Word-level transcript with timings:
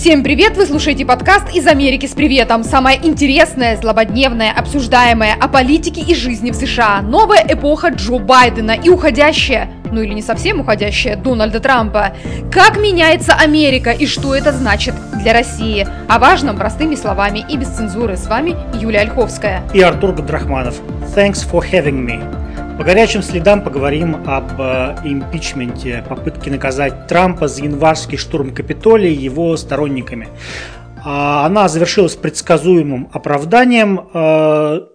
Всем 0.00 0.22
привет! 0.22 0.56
Вы 0.56 0.64
слушаете 0.64 1.04
подкаст 1.04 1.52
«Из 1.52 1.66
Америки 1.66 2.06
с 2.06 2.12
приветом». 2.12 2.62
Самое 2.62 3.04
интересное, 3.04 3.76
злободневное, 3.76 4.52
обсуждаемое 4.52 5.34
о 5.34 5.48
политике 5.48 6.02
и 6.02 6.14
жизни 6.14 6.52
в 6.52 6.54
США. 6.54 7.02
Новая 7.02 7.44
эпоха 7.48 7.88
Джо 7.88 8.18
Байдена 8.18 8.76
и 8.80 8.90
уходящая, 8.90 9.68
ну 9.90 10.00
или 10.00 10.14
не 10.14 10.22
совсем 10.22 10.60
уходящая, 10.60 11.16
Дональда 11.16 11.58
Трампа. 11.58 12.12
Как 12.52 12.78
меняется 12.78 13.34
Америка 13.34 13.90
и 13.90 14.06
что 14.06 14.36
это 14.36 14.52
значит 14.52 14.94
для 15.20 15.32
России? 15.32 15.84
О 16.06 16.20
важном 16.20 16.56
простыми 16.56 16.94
словами 16.94 17.44
и 17.48 17.56
без 17.56 17.66
цензуры. 17.66 18.16
С 18.16 18.28
вами 18.28 18.54
Юлия 18.80 19.00
Ольховская. 19.00 19.64
И 19.74 19.80
Артур 19.80 20.12
Гадрахманов. 20.12 20.76
Thanks 21.16 21.44
for 21.44 21.60
having 21.60 22.06
me. 22.06 22.47
По 22.78 22.84
горячим 22.84 23.22
следам 23.22 23.64
поговорим 23.64 24.22
об 24.24 24.52
э, 24.60 24.98
импичменте, 25.02 26.04
попытке 26.08 26.52
наказать 26.52 27.08
Трампа 27.08 27.48
за 27.48 27.64
январский 27.64 28.16
штурм 28.16 28.54
Капитолия 28.54 29.10
его 29.10 29.56
сторонниками. 29.56 30.28
А, 31.04 31.44
она 31.44 31.66
завершилась 31.66 32.14
предсказуемым 32.14 33.08
оправданием. 33.12 34.88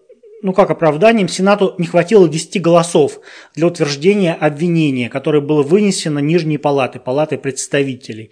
Ну 0.43 0.51
как 0.51 0.71
оправданием, 0.71 1.29
Сенату 1.29 1.73
не 1.77 1.87
хватило 1.87 2.27
10 2.27 2.61
голосов 2.61 3.21
для 3.55 3.65
утверждения 3.67 4.33
обвинения, 4.33 5.07
которое 5.07 5.39
было 5.39 5.63
вынесено 5.63 6.19
Нижней 6.19 6.57
палатой, 6.57 6.99
палатой 6.99 7.37
представителей. 7.37 8.29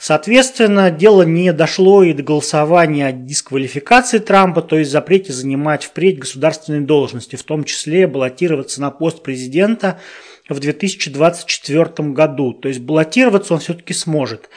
Соответственно, 0.00 0.90
дело 0.90 1.22
не 1.22 1.52
дошло 1.52 2.02
и 2.02 2.12
до 2.12 2.24
голосования 2.24 3.06
о 3.06 3.12
дисквалификации 3.12 4.18
Трампа, 4.18 4.62
то 4.62 4.76
есть 4.76 4.90
запрете 4.90 5.32
занимать 5.32 5.84
впредь 5.84 6.18
государственные 6.18 6.80
должности, 6.80 7.36
в 7.36 7.44
том 7.44 7.62
числе 7.62 8.08
баллотироваться 8.08 8.80
на 8.80 8.90
пост 8.90 9.22
президента 9.22 10.00
в 10.48 10.58
2024 10.58 12.08
году. 12.08 12.52
То 12.52 12.66
есть 12.66 12.80
баллотироваться 12.80 13.54
он 13.54 13.60
все-таки 13.60 13.94
сможет. 13.94 14.50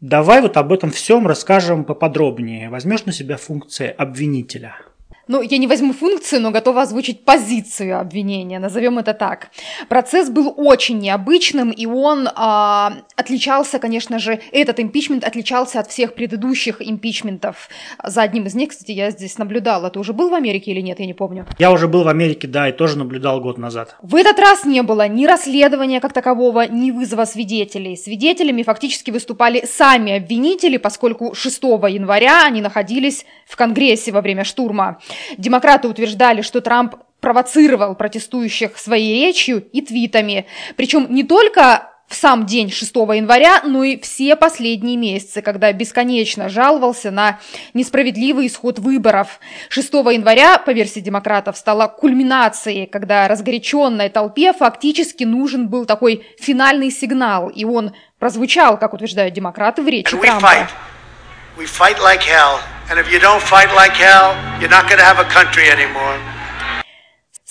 Давай 0.00 0.42
вот 0.42 0.56
об 0.56 0.72
этом 0.72 0.90
всем 0.90 1.28
расскажем 1.28 1.84
поподробнее. 1.84 2.70
Возьмешь 2.70 3.04
на 3.04 3.12
себя 3.12 3.36
функции 3.36 3.86
обвинителя– 3.86 4.74
ну, 5.30 5.42
я 5.42 5.58
не 5.58 5.68
возьму 5.68 5.92
функцию, 5.92 6.42
но 6.42 6.50
готова 6.50 6.82
озвучить 6.82 7.24
позицию 7.24 8.00
обвинения, 8.00 8.58
назовем 8.58 8.98
это 8.98 9.14
так. 9.14 9.50
Процесс 9.88 10.28
был 10.28 10.52
очень 10.56 10.98
необычным, 10.98 11.70
и 11.70 11.86
он 11.86 12.28
а, 12.34 12.94
отличался, 13.14 13.78
конечно 13.78 14.18
же, 14.18 14.40
этот 14.50 14.80
импичмент 14.80 15.22
отличался 15.22 15.78
от 15.78 15.88
всех 15.88 16.14
предыдущих 16.14 16.82
импичментов. 16.82 17.68
За 18.02 18.22
одним 18.22 18.46
из 18.46 18.56
них, 18.56 18.70
кстати, 18.70 18.90
я 18.90 19.12
здесь 19.12 19.38
наблюдала. 19.38 19.88
Ты 19.90 20.00
уже 20.00 20.12
был 20.12 20.30
в 20.30 20.34
Америке 20.34 20.72
или 20.72 20.80
нет, 20.80 20.98
я 20.98 21.06
не 21.06 21.14
помню. 21.14 21.46
Я 21.60 21.70
уже 21.70 21.86
был 21.86 22.02
в 22.02 22.08
Америке, 22.08 22.48
да, 22.48 22.68
и 22.68 22.72
тоже 22.72 22.98
наблюдал 22.98 23.40
год 23.40 23.56
назад. 23.56 23.94
В 24.02 24.16
этот 24.16 24.36
раз 24.40 24.64
не 24.64 24.82
было 24.82 25.06
ни 25.06 25.26
расследования 25.26 26.00
как 26.00 26.12
такового, 26.12 26.66
ни 26.66 26.90
вызова 26.90 27.24
свидетелей. 27.24 27.96
Свидетелями 27.96 28.64
фактически 28.64 29.12
выступали 29.12 29.64
сами 29.64 30.16
обвинители, 30.16 30.76
поскольку 30.76 31.36
6 31.36 31.62
января 31.62 32.44
они 32.44 32.60
находились 32.60 33.24
в 33.46 33.54
Конгрессе 33.54 34.10
во 34.10 34.22
время 34.22 34.42
штурма. 34.42 34.98
Демократы 35.36 35.88
утверждали, 35.88 36.42
что 36.42 36.60
Трамп 36.60 36.96
провоцировал 37.20 37.94
протестующих 37.94 38.78
своей 38.78 39.26
речью 39.26 39.62
и 39.72 39.82
твитами. 39.82 40.46
Причем 40.76 41.06
не 41.10 41.22
только 41.22 41.90
в 42.10 42.16
сам 42.16 42.44
день 42.44 42.70
6 42.70 42.92
января, 42.96 43.62
но 43.64 43.84
и 43.84 43.98
все 44.00 44.34
последние 44.34 44.96
месяцы, 44.96 45.42
когда 45.42 45.72
бесконечно 45.72 46.48
жаловался 46.48 47.12
на 47.12 47.38
несправедливый 47.72 48.48
исход 48.48 48.80
выборов. 48.80 49.38
6 49.68 49.92
января, 49.92 50.58
по 50.58 50.70
версии 50.70 50.98
демократов, 50.98 51.56
стала 51.56 51.86
кульминацией, 51.86 52.86
когда 52.86 53.28
разгоряченной 53.28 54.08
толпе 54.08 54.52
фактически 54.52 55.22
нужен 55.22 55.68
был 55.68 55.84
такой 55.84 56.26
финальный 56.40 56.90
сигнал, 56.90 57.48
и 57.48 57.64
он 57.64 57.92
прозвучал, 58.18 58.76
как 58.76 58.92
утверждают 58.92 59.32
демократы, 59.32 59.82
в 59.82 59.88
речи 59.88 60.16
Трампа. 60.16 60.68
We 61.56 61.66
fight 61.66 62.00
like 62.00 62.22
hell, 62.22 62.62
and 62.88 62.98
if 62.98 63.10
you 63.12 63.18
don't 63.18 63.42
fight 63.42 63.74
like 63.74 63.92
hell, 63.92 64.32
you're 64.60 64.70
not 64.70 64.86
going 64.88 64.98
to 64.98 65.04
have 65.04 65.18
a 65.18 65.28
country 65.28 65.68
anymore. 65.68 66.18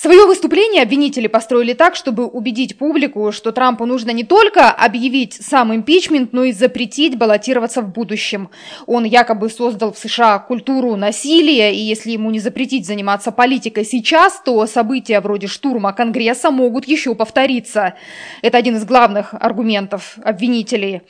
Свое 0.01 0.25
выступление 0.25 0.81
обвинители 0.83 1.27
построили 1.27 1.73
так, 1.73 1.93
чтобы 1.93 2.25
убедить 2.25 2.77
публику, 2.77 3.33
что 3.33 3.51
Трампу 3.51 3.85
нужно 3.85 4.11
не 4.11 4.23
только 4.23 4.71
объявить 4.71 5.33
сам 5.33 5.75
импичмент, 5.75 6.31
но 6.31 6.45
и 6.45 6.53
запретить 6.53 7.17
баллотироваться 7.17 7.81
в 7.81 7.91
будущем. 7.91 8.49
Он 8.85 9.03
якобы 9.03 9.49
создал 9.49 9.91
в 9.91 9.97
США 9.97 10.39
культуру 10.39 10.95
насилия, 10.95 11.75
и 11.75 11.79
если 11.79 12.11
ему 12.11 12.31
не 12.31 12.39
запретить 12.39 12.87
заниматься 12.87 13.33
политикой 13.33 13.83
сейчас, 13.83 14.41
то 14.45 14.65
события 14.67 15.19
вроде 15.19 15.47
штурма 15.47 15.91
Конгресса 15.91 16.49
могут 16.49 16.87
еще 16.87 17.13
повториться. 17.13 17.95
Это 18.41 18.57
один 18.57 18.77
из 18.77 18.85
главных 18.85 19.33
аргументов 19.33 20.17
обвинителей. 20.23 21.01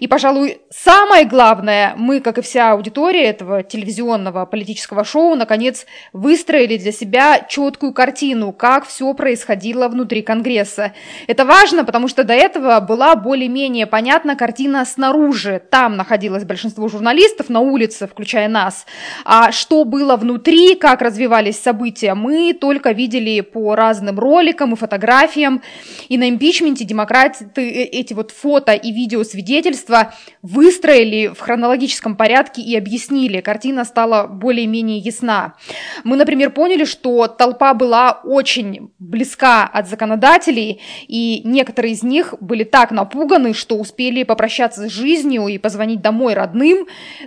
И, 0.00 0.06
пожалуй, 0.06 0.62
самое 0.70 1.26
главное, 1.26 1.92
мы, 1.98 2.20
как 2.20 2.38
и 2.38 2.40
вся 2.40 2.72
аудитория 2.72 3.24
этого 3.24 3.62
телевизионного 3.62 4.46
политического 4.46 5.04
шоу, 5.04 5.34
наконец 5.34 5.84
выстроили 6.14 6.78
для 6.78 6.92
себя 6.92 7.46
четкую 7.46 7.92
картину 7.92 8.37
картину, 8.38 8.52
как 8.52 8.86
все 8.86 9.14
происходило 9.14 9.88
внутри 9.88 10.22
Конгресса. 10.22 10.92
Это 11.26 11.44
важно, 11.44 11.84
потому 11.84 12.08
что 12.08 12.24
до 12.24 12.34
этого 12.34 12.80
была 12.80 13.16
более-менее 13.16 13.86
понятна 13.86 14.36
картина 14.36 14.84
снаружи. 14.84 15.60
Там 15.70 15.96
находилось 15.96 16.44
большинство 16.44 16.88
журналистов 16.88 17.48
на 17.48 17.60
улице, 17.60 18.06
включая 18.06 18.48
нас. 18.48 18.86
А 19.24 19.52
что 19.52 19.84
было 19.84 20.16
внутри, 20.16 20.74
как 20.76 21.02
развивались 21.02 21.60
события, 21.60 22.14
мы 22.14 22.54
только 22.54 22.92
видели 22.92 23.40
по 23.40 23.74
разным 23.74 24.18
роликам 24.18 24.72
и 24.72 24.76
фотографиям. 24.76 25.60
И 26.08 26.18
на 26.18 26.28
импичменте 26.28 26.84
демократы 26.84 27.48
эти 27.56 28.14
вот 28.14 28.30
фото 28.30 28.72
и 28.72 28.92
видеосвидетельства 28.92 30.12
выстроили 30.42 31.28
в 31.28 31.40
хронологическом 31.40 32.16
порядке 32.16 32.62
и 32.62 32.76
объяснили. 32.76 33.40
Картина 33.40 33.84
стала 33.84 34.26
более-менее 34.26 34.98
ясна. 34.98 35.54
Мы, 36.04 36.16
например, 36.16 36.50
поняли, 36.50 36.84
что 36.84 37.26
толпа 37.26 37.74
была 37.74 38.20
очень 38.28 38.90
близка 38.98 39.64
от 39.64 39.88
законодателей, 39.88 40.80
и 41.06 41.40
некоторые 41.44 41.94
из 41.94 42.02
них 42.02 42.34
были 42.40 42.64
так 42.64 42.90
напуганы, 42.90 43.54
что 43.54 43.76
успели 43.76 44.22
попрощаться 44.22 44.88
с 44.88 44.92
жизнью 44.92 45.48
и 45.48 45.56
позвонить 45.56 46.02
домой 46.02 46.34
родным, 46.34 46.86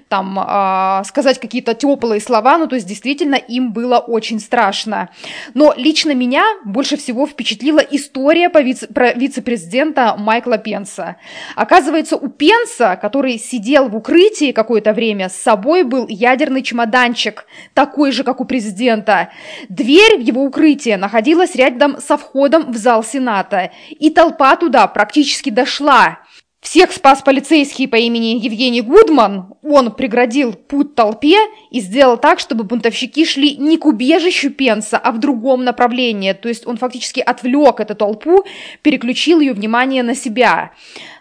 там, 0.10 0.38
э, 0.40 1.04
сказать 1.06 1.40
какие-то 1.40 1.74
теплые 1.74 2.22
слова, 2.22 2.58
ну, 2.60 2.68
то 2.68 2.76
есть 2.76 2.88
действительно 2.88 3.36
им 3.36 3.74
было 3.74 3.98
очень 3.98 4.40
страшно. 4.40 5.10
Но 5.56 5.74
лично 5.76 6.14
меня 6.14 6.44
больше 6.66 6.98
всего 6.98 7.26
впечатлила 7.26 7.80
история 7.80 8.50
по 8.50 8.62
вице- 8.62 8.94
про 8.94 9.14
вице-президента 9.14 10.16
Майкла 10.18 10.60
Пенса. 10.60 11.16
Оказывается, 11.56 12.16
у 12.16 12.28
Пенса, 12.28 12.98
который 13.02 13.40
сидел 13.40 13.90
в 13.90 13.96
укрытии 13.96 14.52
какое-то 14.52 14.94
время, 14.94 15.30
с 15.30 15.36
собой 15.36 15.84
был 15.84 16.06
ядерный 16.08 16.62
чемоданчик, 16.62 17.46
такой 17.74 18.12
же, 18.12 18.24
как 18.24 18.40
у 18.40 18.46
президента. 18.46 19.30
Дверь 19.70 20.18
в 20.18 20.22
его 20.22 20.44
укрытие 20.44 20.91
укрытие 20.92 20.98
находилось 20.98 21.56
рядом 21.56 22.00
со 22.00 22.18
входом 22.18 22.72
в 22.72 22.78
зал 22.78 23.04
Сената, 23.04 23.72
и 23.90 24.10
толпа 24.10 24.56
туда 24.56 24.88
практически 24.88 25.52
дошла. 25.52 26.20
Всех 26.62 26.92
спас 26.92 27.24
полицейский 27.24 27.88
по 27.88 27.96
имени 27.96 28.40
Евгений 28.40 28.82
Гудман. 28.82 29.56
Он 29.64 29.92
преградил 29.92 30.54
путь 30.54 30.94
толпе 30.94 31.38
и 31.72 31.80
сделал 31.82 32.18
так, 32.18 32.40
чтобы 32.40 32.64
бунтовщики 32.64 33.26
шли 33.26 33.58
не 33.58 33.78
к 33.78 33.86
убежищу 33.88 34.52
Пенса, 34.52 35.00
а 35.00 35.12
в 35.12 35.18
другом 35.18 35.64
направлении. 35.64 36.34
То 36.34 36.50
есть 36.50 36.68
он 36.68 36.78
фактически 36.78 37.20
отвлек 37.20 37.80
эту 37.80 37.96
толпу, 37.96 38.46
переключил 38.84 39.40
ее 39.40 39.54
внимание 39.54 40.04
на 40.04 40.14
себя. 40.14 40.72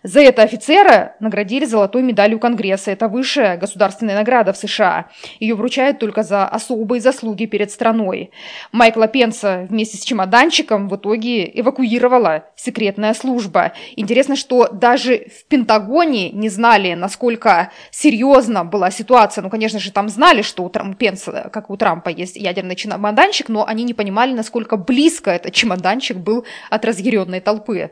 За 0.02 0.20
это 0.20 0.42
офицера 0.42 1.14
наградили 1.20 1.64
золотой 1.64 2.02
медалью 2.02 2.38
Конгресса. 2.38 2.90
Это 2.90 3.08
высшая 3.08 3.56
государственная 3.56 4.14
награда 4.14 4.52
в 4.52 4.56
США. 4.56 5.06
Ее 5.40 5.54
вручают 5.54 5.98
только 5.98 6.22
за 6.22 6.46
особые 6.46 7.00
заслуги 7.00 7.44
перед 7.44 7.70
страной. 7.70 8.30
Майкла 8.72 9.08
Пенса 9.08 9.66
вместе 9.68 9.98
с 9.98 10.04
чемоданчиком 10.04 10.88
в 10.88 10.96
итоге 10.96 11.50
эвакуировала 11.58 12.44
секретная 12.56 13.12
служба. 13.12 13.72
Интересно, 13.96 14.36
что 14.36 14.68
даже 14.68 15.26
в 15.28 15.44
Пентагоне 15.46 16.30
не 16.30 16.48
знали, 16.48 16.94
насколько 16.94 17.70
серьезна 17.90 18.64
была 18.64 18.90
ситуация. 18.90 19.42
Ну, 19.42 19.50
конечно 19.50 19.78
же, 19.78 19.92
там 19.92 20.08
знали, 20.08 20.42
что 20.42 20.64
у 20.64 20.70
Пенса, 20.94 21.50
как 21.52 21.68
у 21.68 21.76
Трампа, 21.76 22.08
есть 22.08 22.36
ядерный 22.36 22.76
чемоданчик, 22.76 23.48
но 23.48 23.66
они 23.66 23.84
не 23.84 23.94
понимали, 23.94 24.32
насколько 24.32 24.76
близко 24.76 25.30
этот 25.30 25.52
чемоданчик 25.52 26.16
был 26.16 26.46
от 26.70 26.84
разъяренной 26.84 27.40
толпы. 27.40 27.90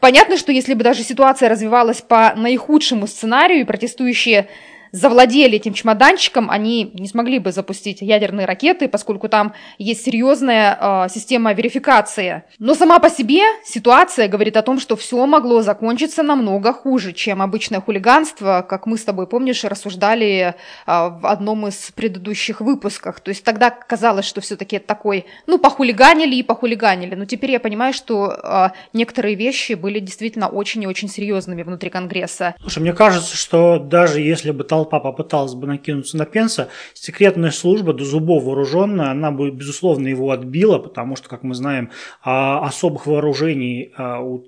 Понятно, 0.00 0.36
что 0.36 0.50
если 0.50 0.74
бы 0.74 0.82
даже 0.82 1.02
ситуация 1.02 1.35
ситуация 1.36 1.48
развивалась 1.50 2.00
по 2.00 2.32
наихудшему 2.34 3.06
сценарию, 3.06 3.60
и 3.60 3.64
протестующие 3.64 4.48
завладели 4.96 5.56
этим 5.56 5.74
чемоданчиком, 5.74 6.50
они 6.50 6.90
не 6.94 7.06
смогли 7.06 7.38
бы 7.38 7.52
запустить 7.52 8.00
ядерные 8.00 8.46
ракеты, 8.46 8.88
поскольку 8.88 9.28
там 9.28 9.52
есть 9.78 10.04
серьезная 10.04 10.78
э, 10.80 11.08
система 11.10 11.52
верификации. 11.52 12.44
Но 12.58 12.74
сама 12.74 12.98
по 12.98 13.10
себе 13.10 13.42
ситуация 13.64 14.28
говорит 14.28 14.56
о 14.56 14.62
том, 14.62 14.80
что 14.80 14.96
все 14.96 15.24
могло 15.26 15.62
закончиться 15.62 16.22
намного 16.22 16.72
хуже, 16.72 17.12
чем 17.12 17.42
обычное 17.42 17.80
хулиганство, 17.80 18.64
как 18.68 18.86
мы 18.86 18.96
с 18.96 19.04
тобой, 19.04 19.26
помнишь, 19.26 19.64
рассуждали 19.64 20.28
э, 20.30 20.54
в 20.86 21.26
одном 21.26 21.66
из 21.66 21.92
предыдущих 21.94 22.60
выпусков. 22.60 23.20
То 23.20 23.28
есть 23.28 23.44
тогда 23.44 23.70
казалось, 23.70 24.24
что 24.24 24.40
все-таки 24.40 24.78
такой, 24.78 25.26
ну, 25.46 25.58
похулиганили 25.58 26.36
и 26.36 26.42
похулиганили. 26.42 27.14
Но 27.14 27.26
теперь 27.26 27.50
я 27.50 27.60
понимаю, 27.60 27.92
что 27.92 28.32
э, 28.32 28.68
некоторые 28.94 29.34
вещи 29.34 29.74
были 29.74 30.00
действительно 30.00 30.48
очень 30.48 30.82
и 30.82 30.86
очень 30.86 31.08
серьезными 31.08 31.62
внутри 31.62 31.90
Конгресса. 31.90 32.54
Слушай, 32.60 32.78
мне 32.78 32.92
кажется, 32.94 33.36
что 33.36 33.78
даже 33.78 34.20
если 34.20 34.52
бы 34.52 34.64
толпа 34.64 34.85
толпа 34.86 35.00
попыталась 35.00 35.54
бы 35.54 35.66
накинуться 35.66 36.16
на 36.16 36.24
Пенса, 36.24 36.68
секретная 36.94 37.50
служба 37.50 37.92
до 37.92 38.04
зубов 38.04 38.44
вооруженная, 38.44 39.10
она 39.10 39.30
бы, 39.30 39.50
безусловно, 39.50 40.08
его 40.08 40.30
отбила, 40.30 40.78
потому 40.78 41.16
что, 41.16 41.28
как 41.28 41.42
мы 41.42 41.54
знаем, 41.54 41.90
а, 42.22 42.66
особых 42.66 43.06
вооружений 43.06 43.92
а, 43.96 44.20
у 44.20 44.44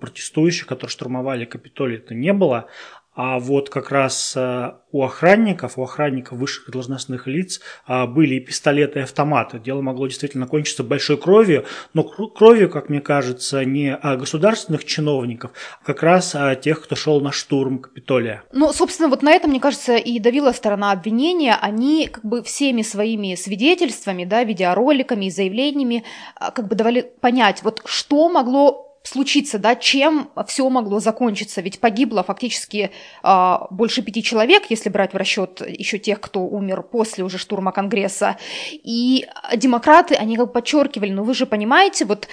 протестующих, 0.00 0.66
которые 0.66 0.90
штурмовали 0.90 1.44
Капитолий, 1.44 1.98
это 1.98 2.14
не 2.14 2.32
было. 2.32 2.66
А 3.14 3.38
вот 3.38 3.68
как 3.68 3.90
раз 3.90 4.32
э, 4.36 4.72
у 4.90 5.02
охранников, 5.02 5.76
у 5.76 5.82
охранников 5.82 6.38
высших 6.38 6.70
должностных 6.70 7.26
лиц 7.26 7.60
э, 7.86 8.06
были 8.06 8.36
и 8.36 8.40
пистолеты, 8.40 9.00
и 9.00 9.02
автоматы. 9.02 9.58
Дело 9.58 9.82
могло 9.82 10.06
действительно 10.06 10.46
кончиться 10.46 10.82
большой 10.82 11.18
кровью, 11.18 11.66
но 11.92 12.04
кровью, 12.04 12.70
как 12.70 12.88
мне 12.88 13.02
кажется, 13.02 13.66
не 13.66 13.98
государственных 14.16 14.86
чиновников, 14.86 15.52
а 15.82 15.84
как 15.84 16.02
раз 16.02 16.34
э, 16.34 16.58
тех, 16.62 16.82
кто 16.82 16.96
шел 16.96 17.20
на 17.20 17.32
штурм 17.32 17.80
Капитолия. 17.80 18.44
Ну, 18.50 18.72
собственно, 18.72 19.10
вот 19.10 19.22
на 19.22 19.32
этом, 19.32 19.50
мне 19.50 19.60
кажется, 19.60 19.96
и 19.96 20.18
давила 20.18 20.52
сторона 20.52 20.92
обвинения. 20.92 21.54
Они 21.60 22.08
как 22.08 22.24
бы 22.24 22.42
всеми 22.42 22.80
своими 22.80 23.34
свидетельствами, 23.34 24.24
да, 24.24 24.42
видеороликами 24.42 25.26
и 25.26 25.30
заявлениями 25.30 26.04
как 26.38 26.66
бы 26.66 26.76
давали 26.76 27.12
понять, 27.20 27.62
вот 27.62 27.82
что 27.84 28.30
могло 28.30 28.91
случиться, 29.02 29.58
да, 29.58 29.74
чем 29.74 30.30
все 30.46 30.68
могло 30.68 31.00
закончиться. 31.00 31.60
Ведь 31.60 31.80
погибло 31.80 32.22
фактически 32.22 32.90
э, 33.22 33.54
больше 33.70 34.02
пяти 34.02 34.22
человек, 34.22 34.64
если 34.68 34.88
брать 34.88 35.12
в 35.12 35.16
расчет 35.16 35.62
еще 35.66 35.98
тех, 35.98 36.20
кто 36.20 36.40
умер 36.40 36.82
после 36.82 37.24
уже 37.24 37.38
штурма 37.38 37.72
Конгресса. 37.72 38.36
И 38.72 39.26
демократы, 39.56 40.14
они 40.14 40.36
как 40.36 40.46
бы 40.46 40.52
подчеркивали, 40.52 41.10
ну 41.10 41.24
вы 41.24 41.34
же 41.34 41.46
понимаете, 41.46 42.04
вот 42.04 42.28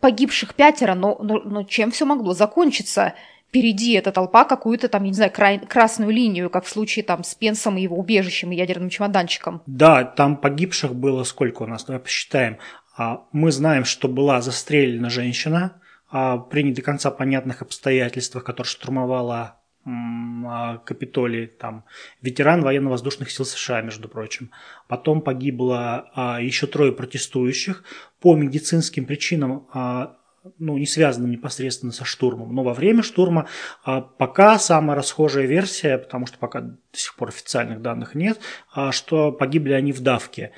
погибших 0.00 0.54
пятеро, 0.54 0.94
но, 0.94 1.18
но, 1.20 1.40
но 1.40 1.64
чем 1.64 1.90
все 1.90 2.04
могло 2.04 2.34
закончиться? 2.34 3.14
Впереди 3.48 3.92
эта 3.92 4.10
толпа 4.10 4.44
какую-то 4.44 4.88
там, 4.88 5.04
не 5.04 5.12
знаю, 5.12 5.30
край, 5.30 5.60
красную 5.60 6.10
линию, 6.10 6.50
как 6.50 6.64
в 6.64 6.68
случае 6.68 7.04
там 7.04 7.22
с 7.22 7.36
Пенсом 7.36 7.76
и 7.76 7.82
его 7.82 7.96
убежищем 7.96 8.50
и 8.50 8.56
ядерным 8.56 8.90
чемоданчиком. 8.90 9.62
Да, 9.66 10.02
там 10.02 10.36
погибших 10.36 10.92
было 10.92 11.22
сколько 11.22 11.62
у 11.62 11.66
нас, 11.66 11.84
давай 11.84 12.00
посчитаем. 12.00 12.58
А, 12.96 13.22
мы 13.30 13.52
знаем, 13.52 13.84
что 13.84 14.08
была 14.08 14.40
застрелена 14.40 15.08
женщина, 15.08 15.80
при 16.10 16.62
не 16.62 16.72
до 16.72 16.82
конца 16.82 17.10
понятных 17.10 17.62
обстоятельствах, 17.62 18.44
которые 18.44 18.70
штурмовала 18.70 19.60
а, 19.86 20.78
Капитолий, 20.78 21.46
там, 21.46 21.84
ветеран 22.22 22.62
военно-воздушных 22.62 23.30
сил 23.30 23.44
США, 23.44 23.82
между 23.82 24.08
прочим. 24.08 24.50
Потом 24.88 25.20
погибло 25.20 26.10
а, 26.14 26.40
еще 26.40 26.66
трое 26.66 26.92
протестующих 26.92 27.84
по 28.20 28.34
медицинским 28.36 29.04
причинам, 29.04 29.66
ну, 30.58 30.76
не 30.76 30.86
связанным 30.86 31.30
непосредственно 31.30 31.92
со 31.92 32.04
штурмом. 32.04 32.54
Но 32.54 32.62
во 32.62 32.74
время 32.74 33.02
штурма 33.02 33.48
пока 33.82 34.58
самая 34.58 34.96
расхожая 34.96 35.46
версия, 35.46 35.98
потому 35.98 36.26
что 36.26 36.38
пока 36.38 36.60
до 36.60 36.78
сих 36.92 37.16
пор 37.16 37.28
официальных 37.28 37.80
данных 37.80 38.14
нет, 38.14 38.40
что 38.90 39.32
погибли 39.32 39.72
они 39.72 39.92
в 39.92 40.00
давке. 40.00 40.52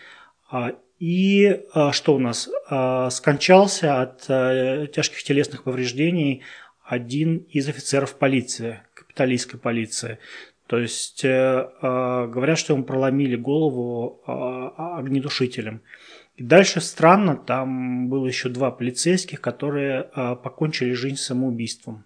И 0.99 1.61
а, 1.73 1.93
что 1.93 2.15
у 2.15 2.19
нас? 2.19 2.49
А, 2.69 3.11
скончался 3.11 4.01
от 4.01 4.25
а, 4.29 4.87
тяжких 4.87 5.23
телесных 5.23 5.65
повреждений 5.65 6.43
один 6.85 7.39
из 7.51 7.69
офицеров 7.69 8.15
полиции, 8.15 8.81
капиталистской 8.95 9.59
полиции. 9.59 10.19
То 10.67 10.79
есть 10.79 11.25
э, 11.25 11.69
говорят, 11.81 12.59
что 12.59 12.73
ему 12.73 12.83
проломили 12.83 13.37
голову 13.37 14.21
огнедушителем. 14.27 15.81
И 16.35 16.43
дальше 16.43 16.81
странно, 16.81 17.37
там 17.37 18.09
было 18.09 18.27
еще 18.27 18.49
два 18.49 18.73
полицейских, 18.73 19.41
которые 19.41 20.03
покончили 20.43 20.93
жизнь 20.93 21.17
самоубийством 21.17 22.05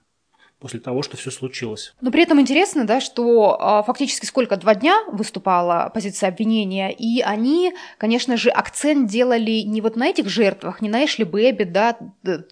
после 0.61 0.79
того, 0.81 1.03
что 1.03 1.17
все 1.17 1.31
случилось. 1.31 1.95
Но 2.01 2.11
при 2.11 2.23
этом 2.23 2.41
интересно, 2.41 2.87
да, 2.87 3.01
что 3.01 3.57
а, 3.59 3.83
фактически 3.83 4.27
сколько, 4.27 4.57
два 4.57 4.75
дня 4.75 5.03
выступала 5.11 5.91
позиция 5.93 6.29
обвинения, 6.29 6.93
и 6.93 7.23
они, 7.23 7.73
конечно 7.99 8.37
же, 8.37 8.51
акцент 8.51 9.09
делали 9.09 9.63
не 9.63 9.81
вот 9.81 9.97
на 9.97 10.09
этих 10.09 10.29
жертвах, 10.29 10.83
не 10.83 10.89
на 10.89 11.05
Эшли 11.05 11.25
Бэби, 11.25 11.65
да, 11.65 11.97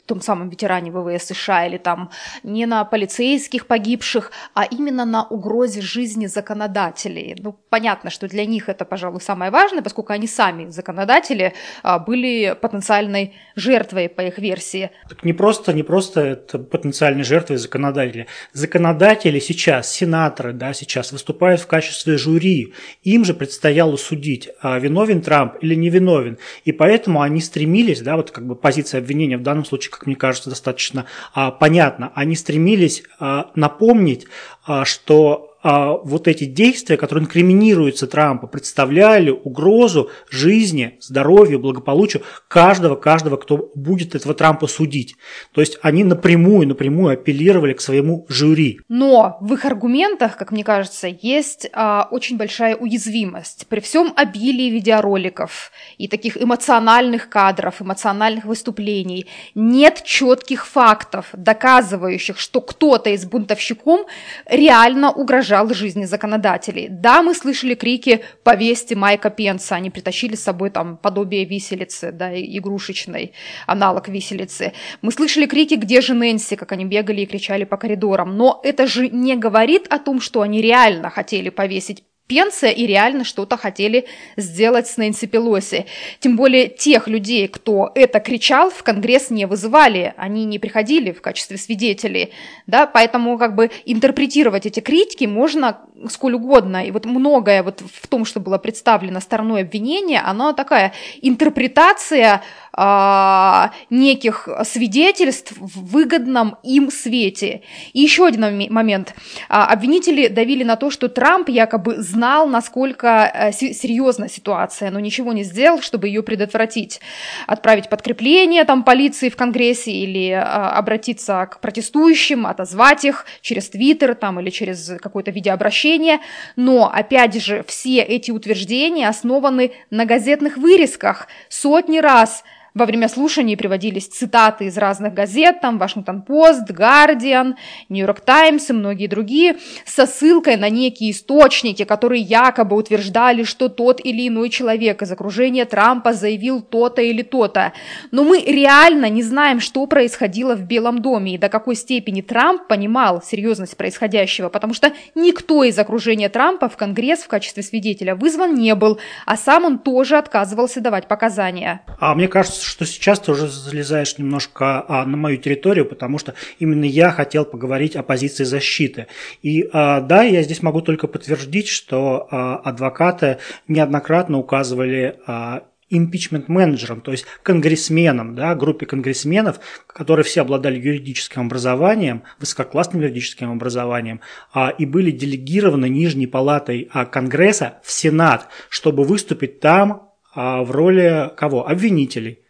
том 0.07 0.21
самом 0.23 0.49
ветеране 0.49 0.91
ВВС 0.91 1.27
США, 1.27 1.67
или 1.67 1.77
там 1.77 2.11
не 2.43 2.67
на 2.67 2.85
полицейских 2.85 3.67
погибших, 3.67 4.33
а 4.55 4.65
именно 4.65 5.05
на 5.05 5.25
угрозе 5.25 5.83
жизни 5.83 6.27
законодателей. 6.27 7.37
Ну, 7.39 7.57
понятно, 7.69 8.11
что 8.11 8.27
для 8.27 8.47
них 8.47 8.69
это, 8.69 8.85
пожалуй, 8.85 9.21
самое 9.21 9.51
важное, 9.51 9.83
поскольку 9.83 10.13
они 10.13 10.27
сами, 10.27 10.71
законодатели, 10.71 11.53
а, 11.83 11.99
были 11.99 12.57
потенциальной 12.61 13.35
жертвой, 13.55 14.09
по 14.09 14.23
их 14.23 14.39
версии. 14.39 14.91
Так 15.09 15.25
не 15.25 15.33
просто, 15.33 15.73
не 15.73 15.83
просто 15.83 16.21
это 16.21 16.59
потенциальной 16.59 17.25
жертвой 17.25 17.57
законодателей, 17.57 17.98
законодателя. 17.99 18.27
Законодатели 18.53 19.39
сейчас, 19.41 19.93
сенаторы, 19.93 20.53
да, 20.53 20.73
сейчас 20.73 21.13
выступают 21.13 21.61
в 21.61 21.67
качестве 21.67 22.17
жюри. 22.17 22.75
Им 23.03 23.25
же 23.25 23.35
предстояло 23.35 23.97
судить, 23.97 24.49
а 24.61 24.79
виновен 24.79 25.21
Трамп 25.21 25.55
или 25.61 25.75
не 25.75 25.91
виновен. 25.91 26.39
И 26.65 26.73
поэтому 26.73 27.23
они 27.23 27.41
стремились, 27.41 28.01
да, 28.01 28.17
вот 28.17 28.31
как 28.31 28.47
бы 28.47 28.55
позиция 28.55 28.99
обвинения 28.99 29.37
в 29.37 29.43
данном 29.43 29.65
случае, 29.65 29.91
как 29.91 30.07
мне 30.07 30.17
кажется, 30.17 30.51
достаточно 30.51 31.07
а, 31.35 31.51
понятна. 31.51 32.13
Они 32.15 32.37
стремились 32.37 33.03
а, 33.19 33.51
напомнить, 33.55 34.27
а, 34.65 34.85
что 34.85 35.48
а, 35.61 35.95
вот 35.95 36.29
эти 36.29 36.45
действия, 36.45 36.97
которые 36.97 37.25
инкриминируются 37.25 38.07
Трампу, 38.07 38.47
представляли 38.47 39.31
угрозу 39.31 40.11
жизни, 40.31 40.97
здоровью, 41.01 41.59
благополучию 41.59 42.23
каждого, 42.47 42.95
каждого, 42.95 43.37
кто 43.37 43.71
будет 43.75 44.15
этого 44.15 44.35
Трампа 44.35 44.69
судить. 44.69 45.17
То 45.53 45.61
есть 45.61 45.79
они 45.83 46.05
напрямую, 46.05 46.69
напрямую 46.69 47.15
апеллировали 47.15 47.73
к 47.73 47.81
своему 47.81 48.25
жюри. 48.29 48.81
Но 48.89 49.37
в 49.41 49.55
их 49.55 49.65
аргументах, 49.65 50.37
как 50.37 50.53
мне 50.53 50.63
кажется, 50.63 51.09
есть 51.09 51.69
а, 51.73 52.07
очень 52.11 52.37
большая 52.37 52.77
уязвимость. 52.77 53.67
При 53.69 53.81
всем 53.81 54.13
обилии 54.15 54.71
видеороликов 54.71 55.73
и 55.97 56.07
таких 56.07 56.41
эмоциональных 56.41 57.29
кадров, 57.29 57.83
эмоциональных 57.83 58.45
выступлений 58.45 59.27
нет 59.57 60.03
четких 60.05 60.67
фактов, 60.67 61.27
доказывающих, 61.33 62.39
что 62.39 62.61
кто-то 62.61 63.11
из 63.11 63.25
бунтовщиком 63.25 64.07
реально 64.47 65.11
угрожает 65.11 65.48
угрожал 65.49 65.75
жизни 65.75 66.05
законодателей. 66.05 66.89
Да, 66.91 67.23
мы 67.23 67.35
слышали 67.35 67.75
крики 67.75 68.21
«повесьте 68.43 68.95
Майка 68.95 69.31
Пенса», 69.31 69.77
они 69.77 69.91
притащили 69.91 70.35
с 70.35 70.43
собой 70.43 70.71
там 70.71 70.97
подобие 70.97 71.45
виселицы, 71.45 72.13
да, 72.13 72.31
игрушечной, 72.35 73.33
аналог 73.67 74.09
виселицы. 74.09 74.73
Мы 75.03 75.13
слышали 75.13 75.47
крики 75.47 75.75
«где 75.75 76.01
же 76.01 76.15
Нэнси», 76.15 76.57
как 76.57 76.73
они 76.73 76.85
бегали 76.85 77.23
и 77.23 77.27
кричали 77.27 77.65
по 77.65 77.77
коридорам. 77.77 78.37
Но 78.37 78.61
это 78.63 78.87
же 78.87 79.09
не 79.09 79.37
говорит 79.37 79.87
о 79.89 79.99
том, 79.99 80.21
что 80.21 80.43
они 80.43 80.61
реально 80.61 81.11
хотели 81.11 81.49
повесить 81.49 82.05
Пенса 82.29 82.69
и 82.69 82.87
реально 82.87 83.25
что-то 83.25 83.57
хотели 83.57 84.07
сделать 84.37 84.87
с 84.87 84.97
Нэнси 84.99 85.27
Пелоси. 85.27 85.87
Тем 86.21 86.37
более 86.37 86.69
тех 86.69 87.09
людей, 87.09 87.49
кто 87.49 87.91
это 87.95 88.21
кричал, 88.21 88.71
в 88.71 88.83
Конгресс 88.83 89.31
не 89.31 89.47
вызывали, 89.47 90.15
они 90.17 90.45
не 90.45 90.59
приходили 90.59 91.11
в 91.11 91.23
качестве 91.23 91.57
свидетелей, 91.57 92.33
да, 92.67 92.87
поэтому 92.87 93.39
как 93.39 93.55
бы 93.55 93.71
интерпретировать 93.87 94.67
эти 94.67 94.81
критики 94.81 95.25
можно 95.25 95.79
сколь 96.11 96.35
угодно, 96.35 96.85
и 96.85 96.91
вот 96.91 97.07
многое 97.07 97.63
вот 97.63 97.81
в 97.81 98.07
том, 98.07 98.25
что 98.25 98.41
было 98.41 98.59
представлено 98.59 99.21
стороной 99.21 99.63
обвинения, 99.63 100.21
оно 100.21 100.53
такая 100.53 100.93
интерпретация 101.23 102.43
а, 102.73 103.73
неких 103.91 104.49
свидетельств 104.65 105.53
в 105.57 105.91
выгодном 105.91 106.59
им 106.63 106.93
свете. 106.93 107.63
И 107.93 108.01
еще 108.01 108.27
один 108.27 108.73
момент. 108.73 109.15
А, 109.49 109.67
обвинители 109.67 110.29
давили 110.29 110.63
на 110.63 110.77
то, 110.77 110.91
что 110.91 111.09
Трамп 111.09 111.49
якобы 111.49 111.97
знал, 111.97 112.18
насколько 112.47 113.31
э, 113.33 113.53
серьезна 113.53 114.29
ситуация, 114.29 114.91
но 114.91 115.01
ничего 115.01 115.33
не 115.33 115.45
сделал, 115.45 115.81
чтобы 115.81 116.09
ее 116.09 116.23
предотвратить. 116.23 117.01
Отправить 117.47 117.89
подкрепление 117.89 118.65
там 118.65 118.85
полиции 118.85 119.29
в 119.29 119.37
Конгрессе 119.37 119.91
или 119.91 120.31
а, 120.31 120.71
обратиться 120.73 121.47
к 121.51 121.61
протестующим, 121.61 122.47
отозвать 122.47 123.05
их 123.05 123.27
через 123.41 123.71
Твиттер 123.71 124.15
там 124.15 124.41
или 124.41 124.51
через 124.51 124.93
какое-то 125.01 125.31
видеообращение. 125.31 126.19
Но, 126.57 126.91
опять 126.93 127.43
же, 127.43 127.65
все 127.67 128.01
эти 128.01 128.31
утверждения 128.31 129.09
основаны 129.09 129.73
на 129.91 130.05
газетных 130.05 130.57
вырезках. 130.57 131.29
Сотни 131.49 131.99
раз– 131.99 132.45
во 132.79 132.87
время 132.87 133.09
слушаний 133.09 133.57
приводились 133.57 134.07
цитаты 134.07 134.67
из 134.67 134.79
разных 134.79 135.13
газет, 135.13 135.61
там 135.61 135.79
Вашингтон-Пост, 135.79 136.71
Гардиан, 136.71 137.57
Нью-Йорк 137.89 138.21
Таймс 138.21 138.71
и 138.71 138.73
многие 138.73 139.09
другие, 139.09 139.57
со 139.85 140.07
ссылкой 140.07 140.57
на 140.57 140.71
некие 140.71 141.11
источники, 141.11 141.85
которые 141.85 142.23
якобы 142.23 142.77
утверждали, 142.77 143.43
что 143.43 143.69
тот 143.69 144.01
или 144.05 144.29
иной 144.29 144.49
человек 144.49 145.03
из 145.03 145.11
окружения 145.11 145.65
Трампа 145.65 146.13
заявил 146.13 146.63
то-то 146.63 147.03
или 147.03 147.23
то-то. 147.23 147.73
Но 148.13 148.23
мы 148.23 148.41
реально 148.41 149.11
не 149.11 149.25
знаем, 149.25 149.59
что 149.59 149.85
происходило 149.87 150.55
в 150.55 150.63
Белом 150.63 151.01
доме 151.01 151.35
и 151.35 151.39
до 151.39 151.49
какой 151.49 151.75
степени 151.75 152.21
Трамп 152.21 152.69
понимал 152.69 153.23
серьезность 153.23 153.77
происходящего, 153.77 154.51
потому 154.51 154.73
что 154.73 154.93
никто 155.17 155.65
из 155.65 155.77
окружения 155.79 156.29
Трампа 156.29 156.69
в 156.69 156.77
Конгресс 156.77 157.21
в 157.21 157.29
качестве 157.29 157.65
свидетеля 157.65 158.15
вызван 158.15 158.55
не 158.55 158.77
был, 158.77 159.01
а 159.27 159.37
сам 159.37 159.65
он 159.65 159.79
тоже 159.81 160.17
отказывался 160.17 160.81
давать 160.81 161.09
показания. 161.09 161.81
А 161.99 162.15
мне 162.15 162.29
кажется, 162.29 162.68
что 162.69 162.85
сейчас 162.85 163.21
ты 163.21 163.33
уже 163.33 163.49
залезаешь 163.49 164.19
немножко 164.19 164.85
а, 164.87 165.05
на 165.07 165.17
мою 165.17 165.39
территорию, 165.39 165.87
потому 165.87 166.19
что 166.19 166.35
именно 166.59 166.85
я 166.85 167.11
хотел 167.11 167.45
поговорить 167.45 167.97
о 167.97 168.03
позиции 168.03 168.45
защиты. 168.45 169.07
И 169.43 169.69
а, 169.73 170.01
да, 170.01 170.23
я 170.23 170.43
здесь 170.43 170.63
могу 170.63 170.83
только 170.83 171.07
подтвердить, 171.09 171.69
что 171.69 172.29
а, 172.31 172.57
адвокаты 172.57 173.39
неоднократно 173.67 174.39
указывали 174.39 175.17
а, 175.27 175.63
импичмент-менеджером, 175.91 177.01
то 177.01 177.13
есть 177.13 177.25
конгрессменом, 177.43 178.35
да, 178.35 178.55
группе 178.55 178.85
конгрессменов, 178.85 179.61
которые 179.87 180.25
все 180.25 180.43
обладали 180.43 180.79
юридическим 180.79 181.47
образованием, 181.47 182.25
высококлассным 182.39 183.01
юридическим 183.01 183.51
образованием, 183.51 184.21
а, 184.53 184.69
и 184.69 184.85
были 184.85 185.11
делегированы 185.11 185.89
Нижней 185.89 186.27
палатой 186.27 186.91
а, 186.93 187.07
Конгресса 187.07 187.79
в 187.83 187.91
Сенат, 187.91 188.49
чтобы 188.69 189.05
выступить 189.05 189.61
там 189.61 190.11
а, 190.35 190.63
в 190.63 190.71
роли 190.71 191.31
кого? 191.37 191.67
Обвинителей, 191.67 192.41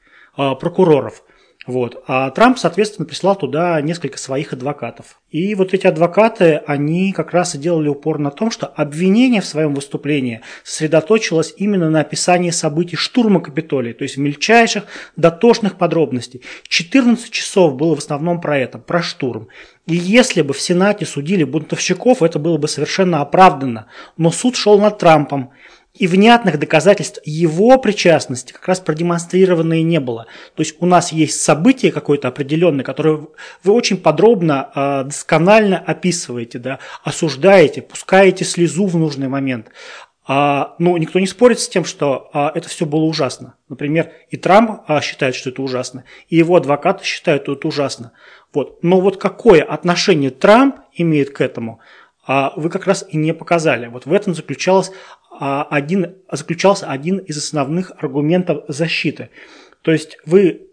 прокуроров. 0.61 1.25
Вот. 1.69 2.03
А 2.07 2.31
Трамп, 2.31 2.57
соответственно, 2.57 3.05
прислал 3.05 3.37
туда 3.37 3.79
несколько 3.83 4.17
своих 4.17 4.55
адвокатов. 4.55 5.21
И 5.31 5.55
вот 5.55 5.75
эти 5.75 5.87
адвокаты, 5.87 6.63
они 6.67 7.13
как 7.13 7.33
раз 7.33 7.55
и 7.55 7.59
делали 7.59 7.89
упор 7.89 8.19
на 8.19 8.31
том, 8.31 8.51
что 8.51 8.67
обвинение 8.67 9.43
в 9.43 9.47
своем 9.47 9.75
выступлении 9.75 10.41
сосредоточилось 10.65 11.53
именно 11.59 11.91
на 11.91 12.01
описании 12.01 12.49
событий 12.49 12.97
штурма 12.97 13.41
Капитолия, 13.41 13.93
то 13.93 14.05
есть 14.05 14.17
мельчайших, 14.17 14.85
дотошных 15.17 15.77
подробностей. 15.77 16.41
14 16.69 17.31
часов 17.31 17.75
было 17.75 17.95
в 17.95 17.99
основном 17.99 18.41
про 18.41 18.57
это, 18.57 18.79
про 18.79 19.03
штурм. 19.03 19.49
И 19.87 19.95
если 19.95 20.41
бы 20.41 20.55
в 20.55 20.61
Сенате 20.63 21.05
судили 21.05 21.45
бунтовщиков, 21.45 22.23
это 22.23 22.39
было 22.39 22.57
бы 22.57 22.69
совершенно 22.69 23.21
оправданно. 23.21 23.89
Но 24.17 24.31
суд 24.31 24.57
шел 24.57 24.79
над 24.79 24.97
Трампом 24.97 25.51
и 25.99 26.07
внятных 26.07 26.59
доказательств 26.59 27.21
его 27.25 27.79
причастности 27.79 28.53
как 28.53 28.67
раз 28.69 28.81
продемонстрировано 28.81 29.81
и 29.81 29.83
не 29.83 30.01
было. 30.01 30.27
То 30.55 30.63
есть 30.63 30.77
у 30.81 30.87
нас 30.87 31.13
есть 31.13 31.41
событие 31.41 31.93
какое-то 31.93 32.29
определенное, 32.29 32.85
которое 32.85 33.27
вы 33.63 33.73
очень 33.73 33.97
подробно, 33.97 34.71
а, 34.75 35.05
досконально 35.05 35.79
описываете, 35.79 36.59
да, 36.59 36.79
осуждаете, 37.03 37.83
пускаете 37.83 38.45
слезу 38.45 38.87
в 38.87 38.97
нужный 38.97 39.29
момент. 39.29 39.69
А, 40.31 40.75
ну, 40.79 40.95
никто 40.99 41.19
не 41.19 41.27
спорит 41.27 41.59
с 41.59 41.71
тем, 41.71 41.87
что 41.87 42.29
а, 42.35 42.53
это 42.55 42.69
все 42.69 42.85
было 42.85 43.05
ужасно. 43.05 43.55
Например, 43.71 44.13
и 44.29 44.37
Трамп 44.37 44.83
а, 44.87 45.01
считает, 45.01 45.35
что 45.35 45.49
это 45.49 45.63
ужасно, 45.63 46.05
и 46.29 46.37
его 46.37 46.57
адвокаты 46.57 47.03
считают, 47.03 47.45
что 47.45 47.55
это 47.55 47.67
ужасно. 47.67 48.13
Вот. 48.53 48.83
Но 48.83 49.01
вот 49.01 49.17
какое 49.17 49.63
отношение 49.63 50.31
Трамп 50.31 50.77
имеет 50.93 51.31
к 51.31 51.41
этому, 51.41 51.81
вы 52.57 52.69
как 52.69 52.87
раз 52.87 53.07
и 53.09 53.17
не 53.17 53.33
показали. 53.33 53.87
Вот 53.87 54.05
в 54.05 54.13
этом 54.13 54.35
заключалась 54.35 54.93
один, 55.39 56.17
заключался 56.31 56.91
один 56.91 57.19
из 57.19 57.37
основных 57.39 57.93
аргументов 57.97 58.65
защиты. 58.69 59.31
То 59.83 59.93
есть 59.93 60.19
вы 60.27 60.68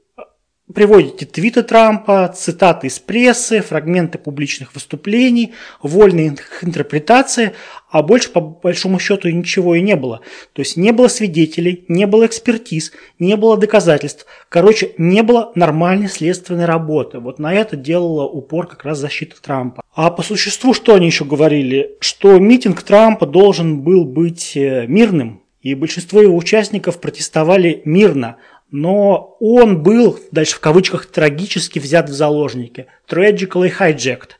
приводите 0.73 1.25
твиты 1.25 1.63
Трампа, 1.63 2.33
цитаты 2.35 2.87
из 2.87 2.99
прессы, 2.99 3.61
фрагменты 3.61 4.17
публичных 4.17 4.73
выступлений, 4.73 5.53
вольные 5.81 6.35
интерпретации, 6.61 7.53
а 7.89 8.01
больше 8.01 8.29
по 8.29 8.41
большому 8.41 8.99
счету 8.99 9.29
ничего 9.29 9.75
и 9.75 9.81
не 9.81 9.95
было. 9.95 10.21
То 10.53 10.61
есть 10.61 10.75
не 10.75 10.91
было 10.91 11.07
свидетелей, 11.07 11.85
не 11.87 12.07
было 12.07 12.25
экспертиз, 12.25 12.91
не 13.19 13.35
было 13.37 13.57
доказательств. 13.57 14.25
Короче, 14.49 14.93
не 14.97 15.21
было 15.21 15.51
нормальной 15.55 16.09
следственной 16.09 16.65
работы. 16.65 17.19
Вот 17.19 17.39
на 17.39 17.53
это 17.53 17.75
делала 17.75 18.25
упор 18.25 18.67
как 18.67 18.83
раз 18.83 18.97
защита 18.97 19.35
Трампа. 19.41 19.83
А 19.93 20.09
по 20.09 20.23
существу 20.23 20.73
что 20.73 20.95
они 20.95 21.05
еще 21.05 21.25
говорили? 21.25 21.95
Что 21.99 22.37
митинг 22.39 22.81
Трампа 22.81 23.25
должен 23.25 23.81
был 23.81 24.03
быть 24.03 24.57
э, 24.57 24.87
мирным, 24.87 25.43
и 25.61 25.73
большинство 25.73 26.21
его 26.21 26.37
участников 26.37 27.01
протестовали 27.01 27.81
мирно, 27.85 28.37
но 28.71 29.37
он 29.39 29.83
был, 29.83 30.19
дальше 30.31 30.55
в 30.55 30.59
кавычках, 30.59 31.05
трагически 31.05 31.79
взят 31.79 32.09
в 32.09 32.13
заложники, 32.13 32.87
tragically 33.09 33.71
hijacked. 33.77 34.31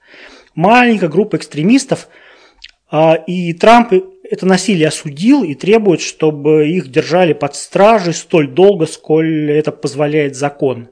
Маленькая 0.56 1.10
группа 1.10 1.36
экстремистов, 1.36 2.08
а, 2.90 3.16
и 3.16 3.54
Трамп 3.54 3.94
это 4.30 4.46
насилие 4.46 4.88
осудил 4.88 5.44
и 5.44 5.54
требует, 5.54 6.02
чтобы 6.02 6.70
их 6.70 6.90
держали 6.90 7.34
под 7.34 7.56
стражей 7.56 8.14
столь 8.14 8.48
долго, 8.48 8.86
сколь 8.86 9.52
это 9.52 9.72
позволяет 9.72 10.36
закон. 10.36 10.90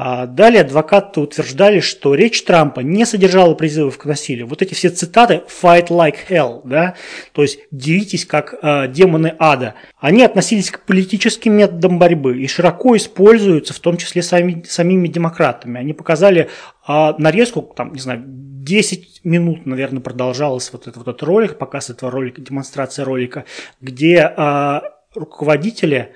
А 0.00 0.26
далее 0.26 0.60
адвокаты 0.60 1.18
утверждали, 1.18 1.80
что 1.80 2.14
речь 2.14 2.44
Трампа 2.44 2.80
не 2.80 3.04
содержала 3.04 3.54
призывов 3.54 3.98
к 3.98 4.04
насилию. 4.04 4.46
Вот 4.46 4.62
эти 4.62 4.72
все 4.72 4.90
цитаты 4.90 5.42
«fight 5.48 5.88
like 5.88 6.18
hell», 6.30 6.60
да, 6.62 6.94
то 7.32 7.42
есть 7.42 7.58
«деритесь 7.72 8.24
как 8.24 8.54
э, 8.62 8.86
демоны 8.86 9.34
ада», 9.40 9.74
они 9.98 10.22
относились 10.22 10.70
к 10.70 10.84
политическим 10.84 11.54
методам 11.54 11.98
борьбы 11.98 12.38
и 12.40 12.46
широко 12.46 12.96
используются, 12.96 13.74
в 13.74 13.80
том 13.80 13.96
числе 13.96 14.22
сами, 14.22 14.62
самими 14.68 15.08
демократами. 15.08 15.80
Они 15.80 15.92
показали 15.92 16.48
э, 16.86 17.14
нарезку, 17.18 17.62
там, 17.62 17.92
не 17.92 18.00
знаю, 18.00 18.22
10 18.24 19.22
минут, 19.24 19.66
наверное, 19.66 20.00
продолжалась 20.00 20.72
вот 20.72 20.82
этот, 20.82 20.98
вот 20.98 21.08
этот 21.08 21.24
ролик, 21.24 21.58
показ 21.58 21.90
этого 21.90 22.12
ролика, 22.12 22.40
демонстрация 22.40 23.04
ролика, 23.04 23.46
где 23.80 24.32
э, 24.36 24.80
руководители 25.16 26.12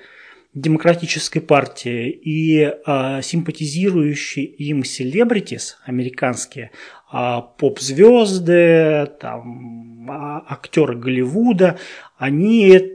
демократической 0.53 1.39
партии 1.39 2.09
и 2.09 2.71
а, 2.85 3.21
симпатизирующие 3.21 4.45
им 4.45 4.83
селебритис 4.83 5.77
американские, 5.85 6.71
а, 7.11 7.41
поп-звезды, 7.41 9.07
там, 9.19 10.09
а, 10.11 10.43
актеры 10.47 10.95
Голливуда, 10.95 11.79
они 12.17 12.91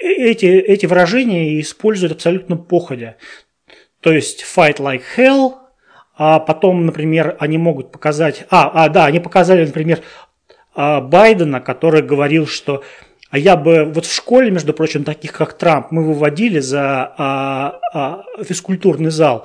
эти, 0.00 0.46
эти 0.46 0.86
выражения 0.86 1.58
используют 1.60 2.12
абсолютно 2.12 2.56
походя. 2.56 3.16
То 4.00 4.12
есть 4.12 4.44
fight 4.44 4.76
like 4.76 5.02
hell, 5.16 5.54
а 6.16 6.40
потом, 6.40 6.84
например, 6.84 7.36
они 7.40 7.56
могут 7.56 7.90
показать... 7.90 8.44
А, 8.50 8.84
а 8.84 8.88
да, 8.90 9.06
они 9.06 9.18
показали, 9.18 9.64
например, 9.64 10.00
Байдена, 10.76 11.60
который 11.60 12.02
говорил, 12.02 12.46
что 12.46 12.82
а 13.34 13.38
я 13.38 13.56
бы 13.56 13.84
вот 13.84 14.06
в 14.06 14.14
школе, 14.14 14.52
между 14.52 14.72
прочим, 14.72 15.02
таких 15.02 15.32
как 15.32 15.58
Трамп, 15.58 15.90
мы 15.90 16.04
выводили 16.04 16.60
за 16.60 17.12
а, 17.18 17.80
а, 17.92 18.24
физкультурный 18.44 19.10
зал 19.10 19.44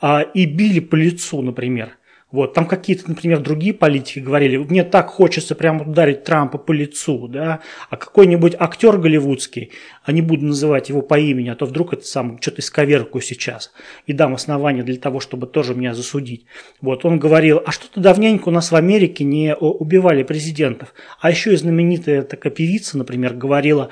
а, 0.00 0.22
и 0.22 0.46
били 0.46 0.80
по 0.80 0.94
лицу, 0.94 1.42
например. 1.42 1.90
Вот, 2.30 2.52
там 2.52 2.66
какие-то, 2.66 3.08
например, 3.08 3.40
другие 3.40 3.72
политики 3.72 4.18
говорили, 4.18 4.58
мне 4.58 4.84
так 4.84 5.06
хочется 5.08 5.54
прямо 5.54 5.88
ударить 5.88 6.24
Трампа 6.24 6.58
по 6.58 6.72
лицу, 6.72 7.26
да, 7.26 7.60
а 7.88 7.96
какой-нибудь 7.96 8.54
актер 8.58 8.98
голливудский, 8.98 9.72
а 10.04 10.12
не 10.12 10.20
буду 10.20 10.44
называть 10.44 10.90
его 10.90 11.00
по 11.00 11.18
имени, 11.18 11.48
а 11.48 11.54
то 11.54 11.64
вдруг 11.64 11.94
это 11.94 12.04
сам 12.04 12.38
что-то 12.38 12.60
исковеркаю 12.60 13.22
сейчас 13.22 13.72
и 14.06 14.12
дам 14.12 14.34
основания 14.34 14.82
для 14.82 14.98
того, 14.98 15.20
чтобы 15.20 15.46
тоже 15.46 15.74
меня 15.74 15.94
засудить. 15.94 16.44
Вот, 16.82 17.06
он 17.06 17.18
говорил, 17.18 17.62
а 17.64 17.72
что-то 17.72 18.00
давненько 18.00 18.50
у 18.50 18.52
нас 18.52 18.72
в 18.72 18.76
Америке 18.76 19.24
не 19.24 19.56
убивали 19.56 20.22
президентов. 20.22 20.92
А 21.20 21.30
еще 21.30 21.54
и 21.54 21.56
знаменитая 21.56 22.20
такая 22.22 22.52
певица, 22.52 22.98
например, 22.98 23.32
говорила, 23.32 23.88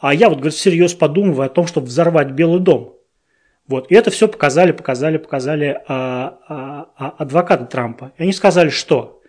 а 0.00 0.12
я 0.12 0.28
вот, 0.28 0.38
говорит, 0.38 0.54
всерьез 0.54 0.94
подумываю 0.94 1.46
о 1.46 1.48
том, 1.48 1.68
чтобы 1.68 1.86
взорвать 1.86 2.32
Белый 2.32 2.58
дом. 2.58 2.96
Вот. 3.68 3.90
И 3.90 3.94
это 3.94 4.10
все 4.10 4.28
показали, 4.28 4.72
показали, 4.72 5.18
показали 5.18 5.80
а, 5.86 6.38
а, 6.48 6.86
а, 6.96 7.14
адвокаты 7.18 7.66
Трампа. 7.66 8.12
И 8.18 8.22
они 8.22 8.32
сказали, 8.32 8.68
что? 8.70 9.22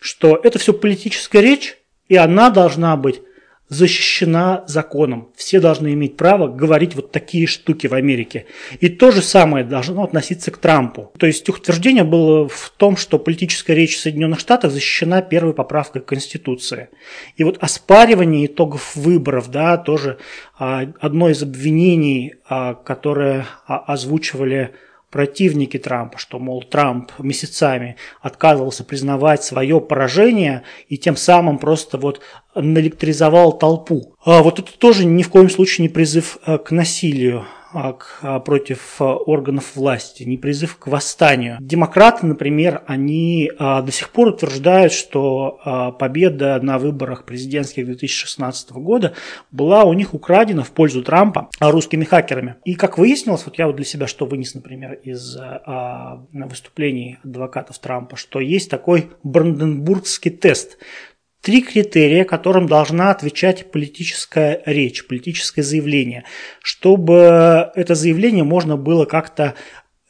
Что 0.00 0.40
это 0.42 0.58
все 0.58 0.72
политическая 0.72 1.40
речь, 1.40 1.76
и 2.08 2.16
она 2.16 2.50
должна 2.50 2.96
быть 2.96 3.22
защищена 3.70 4.64
законом. 4.66 5.28
Все 5.36 5.60
должны 5.60 5.94
иметь 5.94 6.16
право 6.16 6.48
говорить 6.48 6.96
вот 6.96 7.12
такие 7.12 7.46
штуки 7.46 7.86
в 7.86 7.94
Америке. 7.94 8.46
И 8.80 8.88
то 8.88 9.12
же 9.12 9.22
самое 9.22 9.64
должно 9.64 10.02
относиться 10.02 10.50
к 10.50 10.58
Трампу. 10.58 11.12
То 11.18 11.26
есть 11.26 11.48
утверждение 11.48 12.02
было 12.02 12.48
в 12.48 12.70
том, 12.76 12.96
что 12.96 13.18
политическая 13.18 13.74
речь 13.74 13.96
в 13.96 14.00
Соединенных 14.00 14.40
Штатах 14.40 14.72
защищена 14.72 15.22
первой 15.22 15.54
поправкой 15.54 16.02
Конституции. 16.02 16.88
И 17.36 17.44
вот 17.44 17.58
оспаривание 17.62 18.46
итогов 18.46 18.96
выборов, 18.96 19.50
да, 19.50 19.76
тоже 19.78 20.18
а, 20.58 20.86
одно 21.00 21.30
из 21.30 21.40
обвинений, 21.42 22.34
а, 22.48 22.74
которое 22.74 23.46
а, 23.66 23.78
озвучивали 23.78 24.72
противники 25.10 25.78
Трампа, 25.78 26.18
что, 26.18 26.38
мол, 26.38 26.62
Трамп 26.62 27.12
месяцами 27.18 27.96
отказывался 28.20 28.84
признавать 28.84 29.42
свое 29.42 29.80
поражение 29.80 30.62
и 30.88 30.96
тем 30.96 31.16
самым 31.16 31.58
просто 31.58 31.98
вот 31.98 32.20
наэлектризовал 32.54 33.58
толпу. 33.58 34.14
А 34.24 34.42
вот 34.42 34.58
это 34.58 34.76
тоже 34.76 35.04
ни 35.04 35.22
в 35.22 35.28
коем 35.28 35.50
случае 35.50 35.86
не 35.86 35.88
призыв 35.88 36.38
э, 36.46 36.58
к 36.58 36.70
насилию. 36.70 37.44
А, 37.72 37.96
а, 38.22 38.40
против 38.40 39.00
а, 39.00 39.14
органов 39.14 39.76
власти, 39.76 40.24
не 40.24 40.36
призыв 40.36 40.76
к 40.76 40.88
восстанию. 40.88 41.56
Демократы, 41.60 42.26
например, 42.26 42.82
они 42.86 43.50
до 43.58 43.88
сих 43.90 44.10
пор 44.10 44.28
утверждают, 44.28 44.92
что 44.92 45.94
победа 45.98 46.58
на 46.62 46.78
выборах 46.78 47.24
президентских 47.24 47.86
2016 47.86 48.72
года 48.72 49.14
была 49.50 49.84
у 49.84 49.92
них 49.92 50.14
украдена 50.14 50.62
в 50.62 50.70
пользу 50.70 51.02
Трампа 51.02 51.48
русскими 51.60 52.04
хакерами. 52.04 52.56
И 52.64 52.74
как 52.74 52.98
выяснилось, 52.98 53.44
вот 53.44 53.58
я 53.58 53.66
вот 53.66 53.76
для 53.76 53.84
себя 53.84 54.06
что 54.06 54.26
вынес, 54.26 54.54
например, 54.54 54.94
из 54.94 55.38
выступлений 56.32 57.18
адвокатов 57.24 57.78
Трампа, 57.78 58.16
что 58.16 58.40
есть 58.40 58.70
такой 58.70 59.10
Бранденбургский 59.22 60.30
тест. 60.30 60.78
Три 61.40 61.62
критерия, 61.62 62.24
которым 62.24 62.66
должна 62.66 63.10
отвечать 63.10 63.70
политическая 63.70 64.62
речь, 64.66 65.06
политическое 65.06 65.62
заявление, 65.62 66.24
чтобы 66.62 67.70
это 67.74 67.94
заявление 67.94 68.44
можно 68.44 68.76
было 68.76 69.04
как-то 69.06 69.54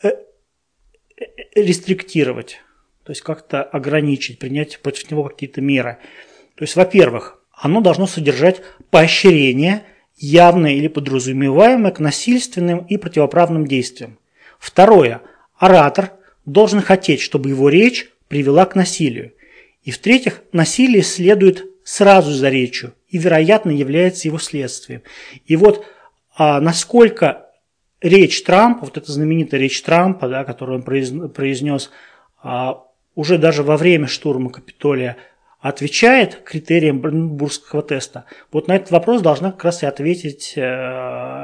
э, 0.02 0.08
э, 0.08 1.24
рестриктировать, 1.54 2.60
то 3.04 3.12
есть 3.12 3.22
как-то 3.22 3.62
ограничить, 3.62 4.38
принять 4.38 4.80
против 4.80 5.10
него 5.10 5.24
какие-то 5.24 5.60
меры. 5.60 5.98
То 6.56 6.64
есть, 6.64 6.76
во-первых, 6.76 7.40
оно 7.52 7.80
должно 7.80 8.06
содержать 8.06 8.62
поощрение, 8.90 9.84
явное 10.16 10.72
или 10.72 10.88
подразумеваемое 10.88 11.92
к 11.92 12.00
насильственным 12.00 12.80
и 12.80 12.96
противоправным 12.96 13.66
действиям. 13.66 14.18
Второе. 14.58 15.22
Оратор 15.56 16.12
должен 16.44 16.82
хотеть, 16.82 17.20
чтобы 17.20 17.48
его 17.48 17.68
речь 17.68 18.10
привела 18.28 18.66
к 18.66 18.74
насилию. 18.74 19.32
И 19.82 19.90
в-третьих, 19.90 20.42
насилие 20.52 21.02
следует 21.02 21.66
сразу 21.84 22.30
за 22.32 22.48
речью 22.48 22.94
и, 23.08 23.18
вероятно, 23.18 23.70
является 23.70 24.28
его 24.28 24.38
следствием. 24.38 25.02
И 25.46 25.56
вот 25.56 25.84
а, 26.36 26.60
насколько 26.60 27.50
речь 28.00 28.42
Трампа, 28.42 28.86
вот 28.86 28.96
эта 28.96 29.10
знаменитая 29.10 29.60
речь 29.60 29.82
Трампа, 29.82 30.28
да, 30.28 30.44
которую 30.44 30.78
он 30.78 31.30
произнес 31.30 31.90
а, 32.42 32.84
уже 33.14 33.38
даже 33.38 33.62
во 33.62 33.76
время 33.76 34.06
штурма 34.06 34.50
Капитолия, 34.50 35.16
отвечает 35.60 36.42
критериям 36.42 37.00
Бранденбургского 37.00 37.82
теста. 37.82 38.24
Вот 38.50 38.68
на 38.68 38.76
этот 38.76 38.90
вопрос 38.90 39.20
должна 39.20 39.52
как 39.52 39.64
раз 39.64 39.82
и 39.82 39.86
ответить 39.86 40.54
э, 40.56 40.60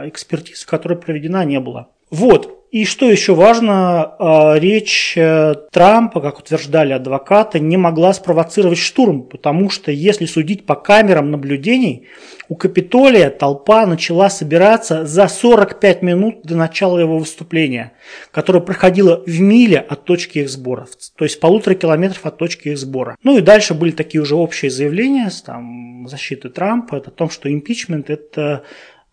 экспертиза, 0.09 0.67
которая 0.67 0.99
проведена 0.99 1.45
не 1.45 1.61
была. 1.61 1.91
Вот, 2.11 2.66
и 2.77 2.85
что 2.85 3.11
еще 3.11 3.35
важно, 3.35 4.17
а, 4.19 4.59
речь 4.59 5.15
э, 5.17 5.55
Трампа, 5.73 6.21
как 6.21 6.41
утверждали 6.41 6.93
адвокаты, 6.93 7.59
не 7.59 7.79
могла 7.79 8.13
спровоцировать 8.13 8.77
штурм, 8.77 9.23
потому 9.23 9.71
что, 9.71 9.91
если 9.91 10.27
судить 10.27 10.67
по 10.67 10.75
камерам 10.75 11.31
наблюдений, 11.31 12.07
у 12.51 12.55
Капитолия 12.55 13.31
толпа 13.31 13.87
начала 13.87 14.29
собираться 14.29 15.07
за 15.07 15.27
45 15.27 16.03
минут 16.03 16.43
до 16.43 16.55
начала 16.55 16.99
его 16.99 17.17
выступления, 17.17 17.95
которое 18.31 18.61
проходило 18.61 19.23
в 19.25 19.41
миле 19.41 19.79
от 19.79 20.05
точки 20.05 20.41
их 20.41 20.51
сбора, 20.51 20.87
то 21.17 21.25
есть 21.25 21.41
полутора 21.41 21.77
километров 21.77 22.27
от 22.27 22.37
точки 22.37 22.69
их 22.69 22.79
сбора. 22.79 23.17
Ну 23.23 23.39
и 23.39 23.41
дальше 23.41 23.73
были 23.73 23.93
такие 23.93 24.21
уже 24.21 24.35
общие 24.35 24.71
заявления 24.71 25.31
там, 25.47 26.07
защиты 26.09 26.51
Трампа 26.51 26.99
о 26.99 27.01
том, 27.01 27.31
что 27.31 27.51
импичмент– 27.51 28.11
это 28.11 28.65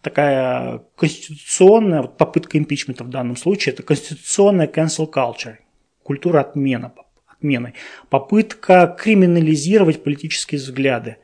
такая 0.04 0.84
конституционная, 0.96 2.02
вот 2.02 2.18
попытка 2.18 2.58
импичмента 2.58 3.04
в 3.04 3.10
данном 3.10 3.38
случае, 3.38 3.74
это 3.74 3.84
конституционная 3.84 4.68
cancel 4.68 5.10
culture, 5.12 5.56
культура 6.04 6.42
отмена, 6.42 6.94
отмены, 7.26 7.74
попытка 8.10 8.96
криминализировать 9.00 10.04
политические 10.04 10.60
взгляды. 10.60 11.18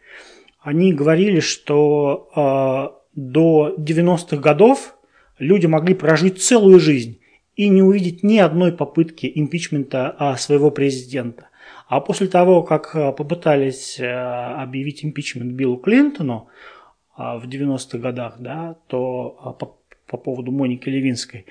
Они 0.61 0.93
говорили, 0.93 1.41
что 1.41 2.29
э, 2.35 2.99
до 3.15 3.75
90-х 3.77 4.37
годов 4.37 4.95
люди 5.37 5.65
могли 5.65 5.93
прожить 5.93 6.41
целую 6.41 6.79
жизнь 6.79 7.19
и 7.55 7.67
не 7.67 7.81
увидеть 7.81 8.23
ни 8.23 8.37
одной 8.37 8.71
попытки 8.71 9.29
импичмента 9.35 10.15
а, 10.17 10.37
своего 10.37 10.71
президента. 10.71 11.49
А 11.87 11.99
после 11.99 12.27
того, 12.27 12.63
как 12.63 12.95
э, 12.95 13.11
попытались 13.11 13.99
э, 13.99 14.09
объявить 14.09 15.03
импичмент 15.03 15.53
Биллу 15.53 15.77
Клинтону, 15.77 16.47
в 17.19 17.47
90-х 17.47 17.97
годах, 17.97 18.37
да, 18.39 18.77
то 18.87 19.37
а, 19.41 19.51
по, 19.51 19.77
по 20.07 20.17
поводу 20.17 20.51
Моники 20.51 20.87
Левинской, 20.87 21.45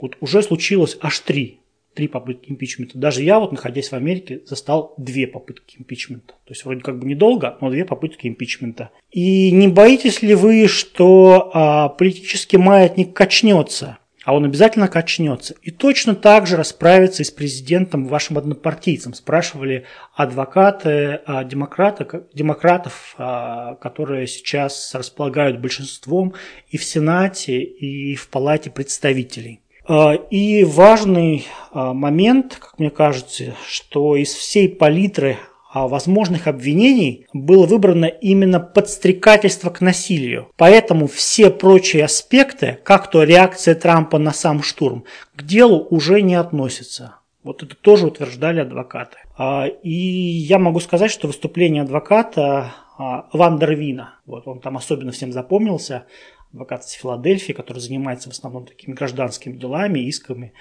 вот 0.00 0.16
уже 0.20 0.42
случилось 0.42 0.98
аж 1.00 1.20
три, 1.20 1.60
три 1.94 2.08
попытки 2.08 2.50
импичмента. 2.50 2.98
Даже 2.98 3.22
я, 3.22 3.38
вот 3.38 3.52
находясь 3.52 3.90
в 3.90 3.92
Америке, 3.92 4.42
застал 4.46 4.94
две 4.96 5.26
попытки 5.28 5.78
импичмента. 5.78 6.34
То 6.44 6.50
есть 6.50 6.64
вроде 6.64 6.80
как 6.80 6.98
бы 6.98 7.06
недолго, 7.06 7.56
но 7.60 7.70
две 7.70 7.84
попытки 7.84 8.26
импичмента. 8.26 8.90
И 9.10 9.52
не 9.52 9.68
боитесь 9.68 10.22
ли 10.22 10.34
вы, 10.34 10.66
что 10.66 11.50
а, 11.54 11.88
политический 11.88 12.56
маятник 12.56 13.14
качнется? 13.14 13.98
А 14.24 14.34
он 14.34 14.44
обязательно 14.44 14.88
качнется. 14.88 15.54
И 15.62 15.70
точно 15.70 16.14
так 16.14 16.46
же 16.46 16.56
расправиться 16.56 17.22
и 17.22 17.26
с 17.26 17.30
президентом 17.30 18.06
вашим 18.06 18.38
однопартийцем. 18.38 19.14
Спрашивали 19.14 19.84
адвокаты 20.14 21.20
а, 21.26 21.44
демократа, 21.44 22.24
демократов, 22.32 23.14
а, 23.18 23.74
которые 23.76 24.26
сейчас 24.26 24.94
располагают 24.94 25.60
большинством 25.60 26.34
и 26.68 26.76
в 26.76 26.84
Сенате, 26.84 27.62
и 27.62 28.14
в 28.14 28.28
Палате 28.28 28.70
представителей. 28.70 29.60
А, 29.88 30.14
и 30.14 30.64
важный 30.64 31.46
момент, 31.72 32.56
как 32.60 32.78
мне 32.78 32.90
кажется, 32.90 33.54
что 33.66 34.16
из 34.16 34.32
всей 34.32 34.68
палитры 34.68 35.38
возможных 35.74 36.46
обвинений 36.46 37.26
было 37.32 37.66
выбрано 37.66 38.06
именно 38.06 38.60
подстрекательство 38.60 39.70
к 39.70 39.80
насилию. 39.80 40.48
Поэтому 40.56 41.06
все 41.06 41.50
прочие 41.50 42.04
аспекты, 42.04 42.78
как 42.84 43.10
то 43.10 43.22
реакция 43.22 43.74
Трампа 43.74 44.18
на 44.18 44.32
сам 44.32 44.62
штурм, 44.62 45.04
к 45.34 45.42
делу 45.42 45.86
уже 45.90 46.22
не 46.22 46.34
относятся. 46.34 47.16
Вот 47.42 47.62
это 47.62 47.74
тоже 47.74 48.06
утверждали 48.06 48.60
адвокаты. 48.60 49.16
А, 49.36 49.66
и 49.66 49.90
я 49.90 50.58
могу 50.58 50.78
сказать, 50.80 51.10
что 51.10 51.26
выступление 51.26 51.82
адвоката 51.82 52.72
а, 52.98 53.26
Вандервина, 53.32 54.20
вот 54.26 54.46
он 54.46 54.60
там 54.60 54.76
особенно 54.76 55.10
всем 55.10 55.32
запомнился, 55.32 56.04
адвокат 56.52 56.84
из 56.84 56.90
Филадельфии, 56.92 57.52
который 57.52 57.78
занимается 57.78 58.28
в 58.28 58.32
основном 58.32 58.66
такими 58.66 58.92
гражданскими 58.94 59.56
делами, 59.56 60.00
исками 60.00 60.52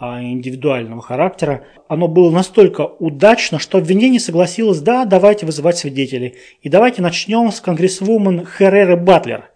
а, 0.00 0.22
индивидуального 0.22 1.02
характера. 1.02 1.66
Оно 1.86 2.08
было 2.08 2.30
настолько 2.30 2.82
удачно, 2.82 3.58
что 3.58 3.76
обвинение 3.76 4.20
согласилось, 4.20 4.80
да, 4.80 5.04
давайте 5.04 5.44
вызывать 5.44 5.76
свидетелей. 5.76 6.36
И 6.62 6.70
давайте 6.70 7.02
начнем 7.02 7.52
с 7.52 7.60
конгрессвумен 7.60 8.46
Херреры 8.46 8.96
Батлер. 8.96 9.50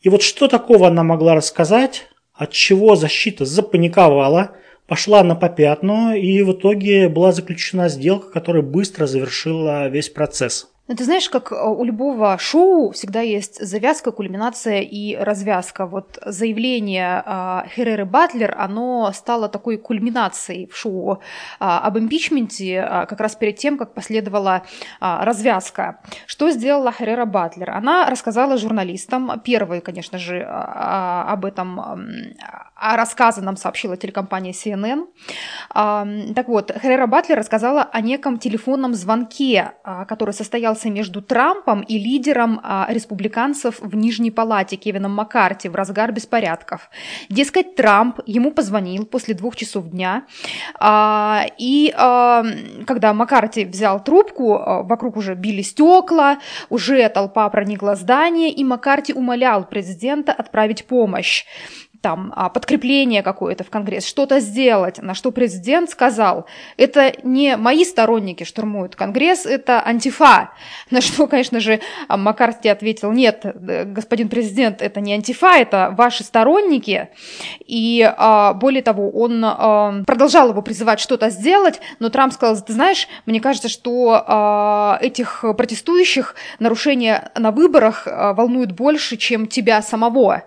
И 0.00 0.08
вот 0.08 0.22
что 0.22 0.46
такого 0.46 0.86
она 0.86 1.02
могла 1.02 1.34
рассказать, 1.34 2.08
от 2.34 2.52
чего 2.52 2.94
защита 2.94 3.44
запаниковала, 3.44 4.52
пошла 4.86 5.24
на 5.24 5.34
попятную, 5.34 6.20
и 6.20 6.42
в 6.42 6.52
итоге 6.52 7.08
была 7.08 7.32
заключена 7.32 7.88
сделка, 7.88 8.30
которая 8.30 8.62
быстро 8.62 9.06
завершила 9.06 9.88
весь 9.88 10.08
процесс. 10.08 10.71
Ну, 10.88 10.96
ты 10.96 11.04
знаешь, 11.04 11.30
как 11.30 11.52
э, 11.52 11.54
у 11.54 11.84
любого 11.84 12.36
шоу 12.38 12.90
всегда 12.90 13.20
есть 13.20 13.64
завязка, 13.64 14.10
кульминация 14.10 14.80
и 14.80 15.14
развязка. 15.14 15.86
Вот 15.86 16.18
заявление 16.26 17.22
э, 17.24 17.62
Хереры 17.68 18.04
Батлер, 18.04 18.52
оно 18.58 19.12
стало 19.14 19.48
такой 19.48 19.78
кульминацией 19.78 20.66
в 20.66 20.76
шоу 20.76 21.12
э, 21.12 21.16
об 21.60 21.98
импичменте 21.98 22.74
э, 22.74 23.06
как 23.06 23.20
раз 23.20 23.36
перед 23.36 23.56
тем, 23.58 23.78
как 23.78 23.94
последовала 23.94 24.62
развязка. 25.00 26.00
Что 26.26 26.50
сделала 26.50 26.90
Херера 26.90 27.26
Батлер? 27.26 27.70
Она 27.70 28.10
рассказала 28.10 28.56
журналистам, 28.58 29.40
первой, 29.44 29.80
конечно 29.80 30.18
же, 30.18 30.42
об 30.42 31.44
этом, 31.44 31.80
о 32.74 32.96
рассказанном 32.96 33.56
сообщила 33.56 33.96
телекомпания 33.96 34.52
CNN. 34.52 35.06
Так 36.34 36.48
вот, 36.48 36.72
Херера 36.82 37.06
Батлер 37.06 37.38
рассказала 37.38 37.82
о 37.82 38.00
неком 38.00 38.38
телефонном 38.38 38.94
звонке, 38.94 39.72
который 40.08 40.34
состоял 40.34 40.76
состоялся 40.82 40.90
между 40.90 41.22
Трампом 41.22 41.82
и 41.82 41.98
лидером 41.98 42.60
а, 42.62 42.86
республиканцев 42.90 43.80
в 43.80 43.94
Нижней 43.94 44.30
Палате 44.30 44.76
Кевином 44.76 45.12
Маккарти 45.12 45.68
в 45.68 45.74
разгар 45.74 46.12
беспорядков. 46.12 46.90
Дескать, 47.28 47.76
Трамп 47.76 48.20
ему 48.26 48.50
позвонил 48.50 49.06
после 49.06 49.34
двух 49.34 49.56
часов 49.56 49.88
дня, 49.90 50.24
а, 50.78 51.46
и 51.58 51.92
а, 51.96 52.44
когда 52.86 53.12
Маккарти 53.12 53.64
взял 53.64 54.02
трубку, 54.02 54.58
вокруг 54.84 55.16
уже 55.16 55.34
били 55.34 55.62
стекла, 55.62 56.38
уже 56.70 57.08
толпа 57.08 57.48
проникла 57.50 57.94
в 57.94 57.98
здание, 57.98 58.50
и 58.50 58.64
Маккарти 58.64 59.14
умолял 59.14 59.64
президента 59.64 60.32
отправить 60.32 60.84
помощь 60.86 61.44
там 62.02 62.32
а, 62.36 62.48
подкрепление 62.50 63.22
какое-то 63.22 63.64
в 63.64 63.70
Конгресс, 63.70 64.04
что-то 64.04 64.40
сделать, 64.40 65.00
на 65.00 65.14
что 65.14 65.30
президент 65.30 65.88
сказал, 65.88 66.46
это 66.76 67.14
не 67.22 67.56
мои 67.56 67.84
сторонники 67.84 68.44
штурмуют 68.44 68.96
Конгресс, 68.96 69.46
это 69.46 69.80
антифа. 69.86 70.50
На 70.90 71.00
что, 71.00 71.26
конечно 71.26 71.60
же, 71.60 71.80
а, 72.08 72.16
Маккарти 72.16 72.68
ответил, 72.68 73.12
нет, 73.12 73.44
э, 73.44 73.84
господин 73.84 74.28
президент, 74.28 74.82
это 74.82 75.00
не 75.00 75.14
антифа, 75.14 75.56
это 75.56 75.94
ваши 75.96 76.24
сторонники. 76.24 77.08
И 77.64 78.02
а, 78.04 78.52
более 78.52 78.82
того, 78.82 79.10
он 79.10 80.04
продолжал 80.04 80.50
его 80.50 80.60
призывать 80.60 80.98
что-то 80.98 81.30
сделать, 81.30 81.80
но 82.00 82.08
Трамп 82.08 82.32
сказал, 82.32 82.60
ты 82.60 82.72
знаешь, 82.72 83.06
мне 83.26 83.40
кажется, 83.40 83.68
что 83.68 84.98
этих 85.00 85.44
протестующих 85.56 86.34
нарушения 86.58 87.30
на 87.36 87.52
выборах 87.52 88.06
волнуют 88.06 88.72
больше, 88.72 89.16
чем 89.16 89.46
тебя 89.46 89.80
самого. 89.82 90.42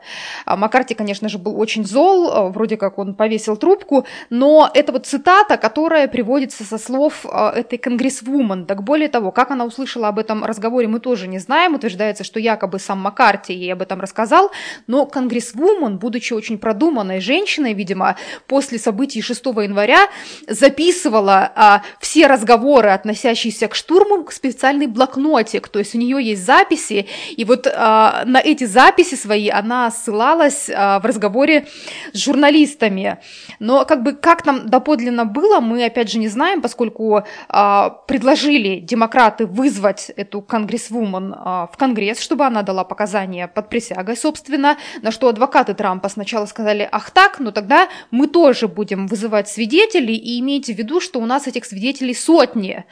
Маккарти, 0.45 0.93
конечно 0.93 1.29
же, 1.29 1.37
был 1.45 1.59
очень 1.59 1.85
зол, 1.85 2.29
э, 2.29 2.49
вроде 2.49 2.75
как 2.75 2.97
он 2.97 3.13
повесил 3.13 3.55
трубку, 3.55 4.05
но 4.29 4.69
это 4.73 4.91
вот 4.91 5.05
цитата, 5.05 5.57
которая 5.57 6.07
приводится 6.07 6.63
со 6.63 6.77
слов 6.77 7.25
э, 7.25 7.59
этой 7.59 7.77
конгрессвумен. 7.77 8.65
Так 8.65 8.83
более 8.83 9.07
того, 9.07 9.31
как 9.31 9.51
она 9.51 9.63
услышала 9.65 10.07
об 10.07 10.17
этом 10.19 10.43
разговоре, 10.43 10.87
мы 10.87 10.99
тоже 10.99 11.27
не 11.27 11.39
знаем. 11.39 11.75
Утверждается, 11.75 12.23
что 12.23 12.39
якобы 12.39 12.79
сам 12.79 12.99
Маккарти 12.99 13.53
ей 13.53 13.73
об 13.73 13.81
этом 13.81 14.01
рассказал, 14.01 14.51
но 14.87 15.05
конгрессвумен, 15.05 15.97
будучи 15.97 16.33
очень 16.33 16.57
продуманной 16.57 17.21
женщиной, 17.21 17.73
видимо, 17.73 18.15
после 18.47 18.79
событий 18.79 19.21
6 19.21 19.45
января 19.45 20.07
записывала 20.47 21.51
а, 21.55 21.81
все 21.99 22.27
разговоры, 22.27 22.89
относящиеся 22.89 23.67
к 23.67 23.75
штурму, 23.75 24.23
к 24.23 24.31
специальный 24.31 24.87
блокнотик, 24.87 25.67
то 25.67 25.79
есть 25.79 25.93
у 25.93 25.99
нее 25.99 26.17
есть 26.23 26.43
записи, 26.43 27.05
и 27.37 27.45
вот 27.45 27.65
на 27.65 28.41
эти 28.43 28.63
записи 28.63 29.15
свои 29.15 29.49
она 29.49 29.91
ссылалась 29.91 30.69
в 30.69 31.01
разговоре 31.03 31.34
с 31.43 32.17
журналистами. 32.17 33.17
Но 33.59 33.85
как 33.85 34.03
бы 34.03 34.13
как 34.13 34.43
там 34.43 34.69
доподлинно 34.69 35.25
было, 35.25 35.59
мы 35.59 35.85
опять 35.85 36.11
же 36.11 36.19
не 36.19 36.27
знаем, 36.27 36.61
поскольку 36.61 37.23
а, 37.49 37.89
предложили 37.89 38.79
демократы 38.79 39.45
вызвать 39.45 40.11
эту 40.15 40.41
конгрессвумен 40.41 41.35
а, 41.37 41.67
в 41.71 41.77
Конгресс, 41.77 42.19
чтобы 42.19 42.45
она 42.45 42.61
дала 42.61 42.83
показания 42.83 43.47
под 43.47 43.69
присягой, 43.69 44.17
собственно, 44.17 44.77
на 45.01 45.11
что 45.11 45.27
адвокаты 45.27 45.73
Трампа 45.73 46.09
сначала 46.09 46.45
сказали, 46.45 46.87
ах 46.91 47.11
так, 47.11 47.39
ну 47.39 47.51
тогда 47.51 47.89
мы 48.11 48.27
тоже 48.27 48.67
будем 48.67 49.07
вызывать 49.07 49.49
свидетелей, 49.49 50.15
и 50.15 50.39
имейте 50.39 50.73
в 50.73 50.77
виду, 50.77 50.99
что 50.99 51.19
у 51.19 51.25
нас 51.25 51.47
этих 51.47 51.65
свидетелей 51.65 52.13
сотни. 52.13 52.85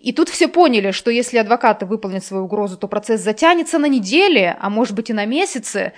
И 0.00 0.12
тут 0.12 0.28
все 0.28 0.48
поняли, 0.48 0.90
что 0.92 1.10
если 1.10 1.38
адвокаты 1.38 1.86
выполнят 1.86 2.24
свою 2.24 2.44
угрозу, 2.44 2.76
то 2.76 2.88
процесс 2.88 3.20
затянется 3.20 3.78
на 3.78 3.86
недели, 3.86 4.56
а 4.60 4.70
может 4.70 4.94
быть 4.94 5.10
и 5.10 5.12
на 5.12 5.26
месяцы. 5.26 5.92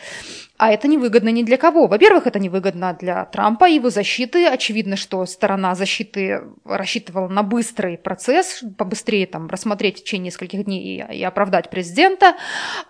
А 0.63 0.71
это 0.71 0.87
невыгодно 0.87 1.31
ни 1.31 1.43
для 1.43 1.57
кого. 1.57 1.89
Во-первых, 1.89 2.29
это 2.29 2.39
невыгодно 2.39 2.97
для 3.01 3.25
Трампа 3.25 3.69
и 3.69 3.75
его 3.75 3.91
защиты. 3.91 4.47
Очевидно, 4.47 4.95
что 4.95 5.27
сторона 5.27 5.75
защиты 5.75 6.41
рассчитывала 6.65 7.27
на 7.27 7.43
быстрый 7.43 7.99
процесс, 7.99 8.63
побыстрее 8.79 9.27
там 9.27 9.49
рассмотреть 9.49 9.99
в 9.99 10.05
течение 10.05 10.27
нескольких 10.27 10.65
дней 10.65 11.03
и, 11.03 11.17
и 11.19 11.25
оправдать 11.25 11.69
президента. 11.69 12.37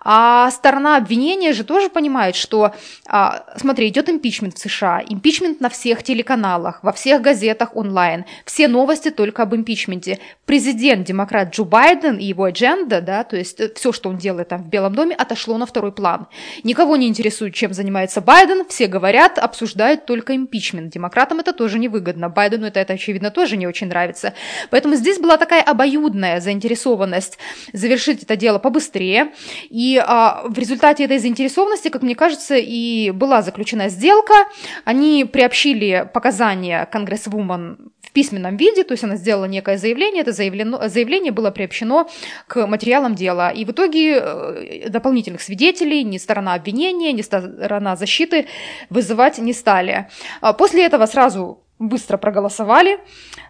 А 0.00 0.50
сторона 0.50 0.98
обвинения 0.98 1.54
же 1.54 1.64
тоже 1.64 1.88
понимает, 1.88 2.36
что, 2.36 2.74
а, 3.08 3.46
смотри, 3.56 3.88
идет 3.88 4.10
импичмент 4.10 4.58
в 4.58 4.58
США, 4.58 5.02
импичмент 5.08 5.62
на 5.62 5.70
всех 5.70 6.02
телеканалах, 6.02 6.84
во 6.84 6.92
всех 6.92 7.22
газетах 7.22 7.74
онлайн, 7.74 8.26
все 8.44 8.68
новости 8.68 9.10
только 9.10 9.44
об 9.44 9.54
импичменте. 9.54 10.18
Президент, 10.44 11.06
демократ 11.06 11.54
Джо 11.54 11.64
Байден 11.64 12.18
и 12.18 12.24
его 12.24 12.44
адженда, 12.44 13.00
да, 13.00 13.24
то 13.24 13.38
есть 13.38 13.58
э, 13.60 13.72
все, 13.74 13.92
что 13.92 14.10
он 14.10 14.18
делает 14.18 14.48
там 14.48 14.62
в 14.62 14.68
Белом 14.68 14.94
доме, 14.94 15.16
отошло 15.16 15.56
на 15.56 15.64
второй 15.64 15.92
план. 15.92 16.26
Никого 16.64 16.96
не 16.96 17.08
интересует, 17.08 17.54
чем 17.62 17.72
занимается 17.74 18.20
Байден, 18.20 18.66
все 18.68 18.88
говорят, 18.88 19.38
обсуждают 19.38 20.04
только 20.04 20.34
импичмент. 20.34 20.92
Демократам 20.92 21.38
это 21.38 21.52
тоже 21.52 21.78
невыгодно. 21.78 22.28
Байдену 22.28 22.66
это, 22.66 22.80
это, 22.80 22.94
очевидно, 22.94 23.30
тоже 23.30 23.56
не 23.56 23.68
очень 23.68 23.86
нравится. 23.86 24.34
Поэтому 24.70 24.96
здесь 24.96 25.20
была 25.20 25.36
такая 25.36 25.62
обоюдная 25.62 26.40
заинтересованность 26.40 27.38
завершить 27.72 28.24
это 28.24 28.34
дело 28.34 28.58
побыстрее. 28.58 29.30
И 29.70 30.02
а, 30.04 30.42
в 30.48 30.58
результате 30.58 31.04
этой 31.04 31.18
заинтересованности, 31.18 31.88
как 31.88 32.02
мне 32.02 32.16
кажется, 32.16 32.56
и 32.56 33.12
была 33.12 33.42
заключена 33.42 33.88
сделка. 33.88 34.34
Они 34.84 35.24
приобщили 35.24 36.10
показания 36.12 36.86
конгрессвумен 36.86 37.92
письменном 38.12 38.56
виде, 38.56 38.84
то 38.84 38.92
есть 38.92 39.04
она 39.04 39.16
сделала 39.16 39.46
некое 39.46 39.78
заявление, 39.78 40.22
это 40.22 40.32
заявлено, 40.32 40.88
заявление 40.88 41.32
было 41.32 41.50
приобщено 41.50 42.06
к 42.46 42.66
материалам 42.66 43.14
дела. 43.14 43.50
И 43.50 43.64
в 43.64 43.70
итоге 43.70 44.18
э, 44.20 44.88
дополнительных 44.88 45.40
свидетелей 45.40 46.04
ни 46.04 46.18
сторона 46.18 46.54
обвинения, 46.54 47.12
ни 47.12 47.22
сторона 47.22 47.96
защиты 47.96 48.46
вызывать 48.90 49.38
не 49.38 49.52
стали. 49.52 50.08
А 50.40 50.52
после 50.52 50.84
этого 50.84 51.06
сразу 51.06 51.62
быстро 51.78 52.16
проголосовали. 52.16 52.98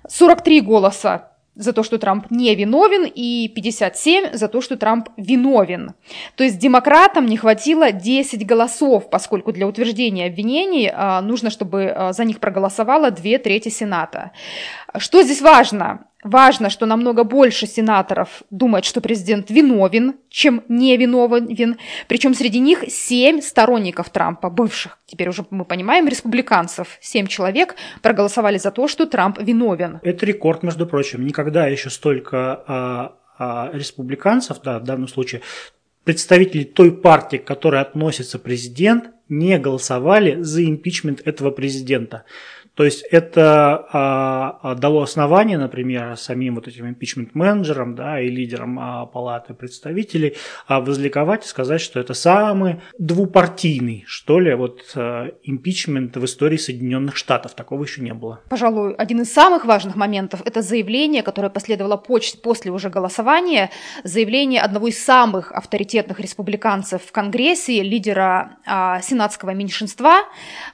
43 0.09 0.61
голоса 0.61 1.32
за 1.55 1.73
то, 1.73 1.83
что 1.83 1.99
Трамп 1.99 2.31
не 2.31 2.55
виновен, 2.55 3.05
и 3.05 3.49
57 3.55 4.33
за 4.33 4.49
то, 4.49 4.61
что 4.61 4.77
Трамп 4.77 5.09
виновен. 5.17 5.93
То 6.37 6.45
есть 6.45 6.59
демократам 6.59 7.27
не 7.27 7.37
хватило 7.37 7.93
10 7.93 8.47
голосов, 8.47 9.11
поскольку 9.11 9.53
для 9.53 9.67
утверждения 9.67 10.27
обвинений 10.27 10.91
а, 10.93 11.21
нужно, 11.21 11.51
чтобы 11.51 11.93
а, 11.95 12.13
за 12.13 12.25
них 12.25 12.41
проголосовало 12.41 13.11
две 13.11 13.39
трети 13.39 13.69
Сената. 13.69 14.33
Что 14.97 15.23
здесь 15.23 15.43
важно? 15.43 16.07
Важно, 16.23 16.71
что 16.71 16.87
намного 16.87 17.25
больше 17.25 17.67
сенаторов 17.67 18.43
думают, 18.51 18.85
что 18.85 19.01
президент 19.01 19.51
виновен, 19.51 20.15
чем 20.29 20.63
не 20.69 20.97
виновен. 20.97 21.79
Причем 22.07 22.35
среди 22.35 22.61
них 22.61 22.85
семь 22.89 23.41
сторонников 23.41 24.11
Трампа, 24.11 24.49
бывших, 24.49 24.99
теперь 25.07 25.29
уже 25.29 25.45
мы 25.51 25.65
понимаем, 25.65 26.07
республиканцев. 26.07 26.99
Семь 27.01 27.27
человек 27.27 27.75
проголосовали 28.03 28.59
за 28.59 28.71
то, 28.71 28.87
что 28.87 29.07
Трамп 29.07 29.41
виновен. 29.41 29.99
Это 30.03 30.25
рекорд, 30.25 30.63
между 30.63 30.87
прочим. 30.87 31.27
Никогда 31.27 31.67
еще 31.67 31.91
столько 31.91 32.63
а, 32.69 33.17
а, 33.39 33.71
республиканцев, 33.73 34.61
да, 34.63 34.79
в 34.79 34.85
данном 34.85 35.09
случае, 35.09 35.43
представителей 36.05 36.65
той 36.65 36.93
партии, 36.93 37.39
к 37.39 37.45
которой 37.45 37.81
относится 37.81 38.39
президент, 38.39 39.11
не 39.29 39.59
голосовали 39.59 40.41
за 40.43 40.65
импичмент 40.65 41.21
этого 41.25 41.51
президента. 41.51 42.25
То 42.75 42.85
есть 42.85 43.05
это 43.11 43.87
а, 43.93 44.59
а, 44.63 44.75
дало 44.75 45.03
основание, 45.03 45.59
например, 45.59 46.17
самим 46.17 46.55
вот 46.55 46.69
этим 46.69 46.89
импичмент-менеджерам 46.89 47.95
да, 47.95 48.21
и 48.21 48.31
лидерам 48.31 48.79
а, 48.79 49.07
палаты 49.07 49.53
представителей 49.53 50.37
а, 50.67 50.81
возликовать 50.81 51.45
и 51.45 51.49
сказать, 51.49 51.81
что 51.81 52.01
это 52.01 52.15
самый 52.15 52.81
двупартийный, 52.99 54.05
что 54.07 54.41
ли, 54.41 54.55
вот 54.55 54.81
а, 54.95 55.29
импичмент 55.43 56.17
в 56.17 56.25
истории 56.25 56.57
Соединенных 56.57 57.17
Штатов. 57.17 57.55
Такого 57.55 57.83
еще 57.83 58.01
не 58.01 58.15
было. 58.15 58.41
Пожалуй, 58.49 58.95
один 58.95 59.21
из 59.21 59.33
самых 59.33 59.67
важных 59.67 59.95
моментов– 59.97 60.41
это 60.45 60.63
заявление, 60.63 61.23
которое 61.23 61.51
последовало 61.51 61.97
после 61.97 62.73
уже 62.73 62.89
голосования, 62.89 63.71
заявление 64.05 64.63
одного 64.63 64.89
из 64.89 65.03
самых 65.03 65.53
авторитетных 65.53 66.21
республиканцев 66.21 67.03
в 67.03 67.13
Конгрессе, 67.13 67.83
лидера 67.83 68.57
а, 68.67 69.01
сенатского 69.03 69.51
меньшинства 69.51 70.23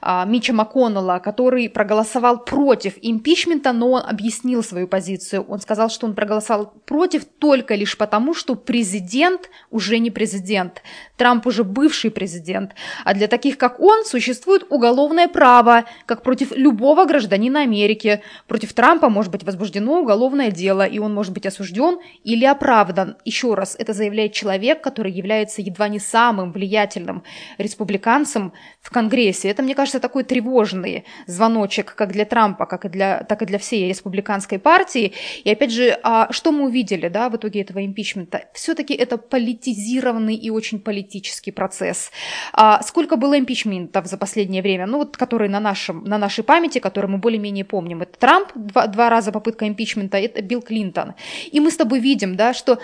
а, 0.01 0.23
Мича 0.25 0.53
МакКоннелла, 0.53 1.19
который 1.19 1.67
проголосовал 1.89 2.45
против 2.45 2.93
импичмента, 3.01 3.73
но 3.73 3.89
он 3.89 4.03
объяснил 4.05 4.61
свою 4.61 4.87
позицию. 4.87 5.43
Он 5.49 5.59
сказал, 5.59 5.89
что 5.89 6.05
он 6.05 6.13
проголосовал 6.13 6.71
против 6.85 7.25
только 7.25 7.73
лишь 7.73 7.97
потому, 7.97 8.35
что 8.35 8.53
президент 8.53 9.49
уже 9.71 9.97
не 9.97 10.11
президент. 10.11 10.83
Трамп 11.17 11.47
уже 11.47 11.63
бывший 11.63 12.11
президент. 12.11 12.75
А 13.05 13.15
для 13.15 13.27
таких, 13.27 13.57
как 13.57 13.79
он, 13.79 14.05
существует 14.05 14.67
уголовное 14.69 15.27
право, 15.27 15.85
как 16.05 16.21
против 16.21 16.51
любого 16.55 17.05
гражданина 17.05 17.61
Америки. 17.61 18.21
Против 18.47 18.73
Трампа 18.73 19.09
может 19.09 19.31
быть 19.31 19.43
возбуждено 19.43 20.01
уголовное 20.01 20.51
дело, 20.51 20.85
и 20.85 20.99
он 20.99 21.15
может 21.15 21.33
быть 21.33 21.47
осужден 21.47 21.97
или 22.23 22.45
оправдан. 22.45 23.17
Еще 23.25 23.55
раз, 23.55 23.75
это 23.79 23.93
заявляет 23.93 24.33
человек, 24.33 24.83
который 24.83 25.11
является 25.11 25.63
едва 25.63 25.87
не 25.87 25.99
самым 25.99 26.51
влиятельным 26.51 27.23
республиканцем 27.57 28.53
в 28.79 28.91
Конгрессе. 28.91 29.49
Это, 29.49 29.63
мне 29.63 29.73
кажется, 29.73 29.99
такой 29.99 30.23
тревожный 30.23 31.05
звоночек 31.25 31.78
звоночек 31.79 31.95
как 31.95 32.11
для 32.11 32.25
Трампа, 32.25 32.65
как 32.65 32.85
и 32.85 32.89
для, 32.89 33.23
так 33.23 33.41
и 33.41 33.45
для 33.45 33.57
всей 33.57 33.89
республиканской 33.89 34.59
партии. 34.59 35.13
И 35.43 35.51
опять 35.51 35.71
же, 35.71 35.97
а 36.03 36.31
что 36.31 36.51
мы 36.51 36.65
увидели 36.65 37.09
да, 37.09 37.29
в 37.29 37.35
итоге 37.35 37.61
этого 37.61 37.79
импичмента? 37.79 38.41
Все-таки 38.53 38.93
это 38.93 39.17
политизированный 39.17 40.35
и 40.35 40.51
очень 40.51 40.79
политический 40.79 41.51
процесс. 41.51 42.11
А 42.53 42.81
сколько 42.83 43.17
было 43.17 43.37
импичментов 43.37 44.07
за 44.07 44.17
последнее 44.17 44.61
время? 44.61 44.85
Ну 44.87 44.97
вот, 44.97 45.17
которые 45.17 45.49
на, 45.49 45.59
нашем, 45.59 46.03
на 46.03 46.17
нашей 46.17 46.43
памяти, 46.43 46.79
которые 46.79 47.09
мы 47.09 47.17
более-менее 47.17 47.65
помним. 47.65 48.01
Это 48.01 48.19
Трамп, 48.19 48.47
два, 48.55 48.87
два 48.87 49.09
раза 49.09 49.31
попытка 49.31 49.65
импичмента, 49.65 50.17
это 50.17 50.41
Билл 50.41 50.61
Клинтон. 50.61 51.13
И 51.53 51.59
мы 51.59 51.69
с 51.69 51.77
тобой 51.77 51.99
видим, 51.99 52.35
да, 52.35 52.53
что 52.53 52.79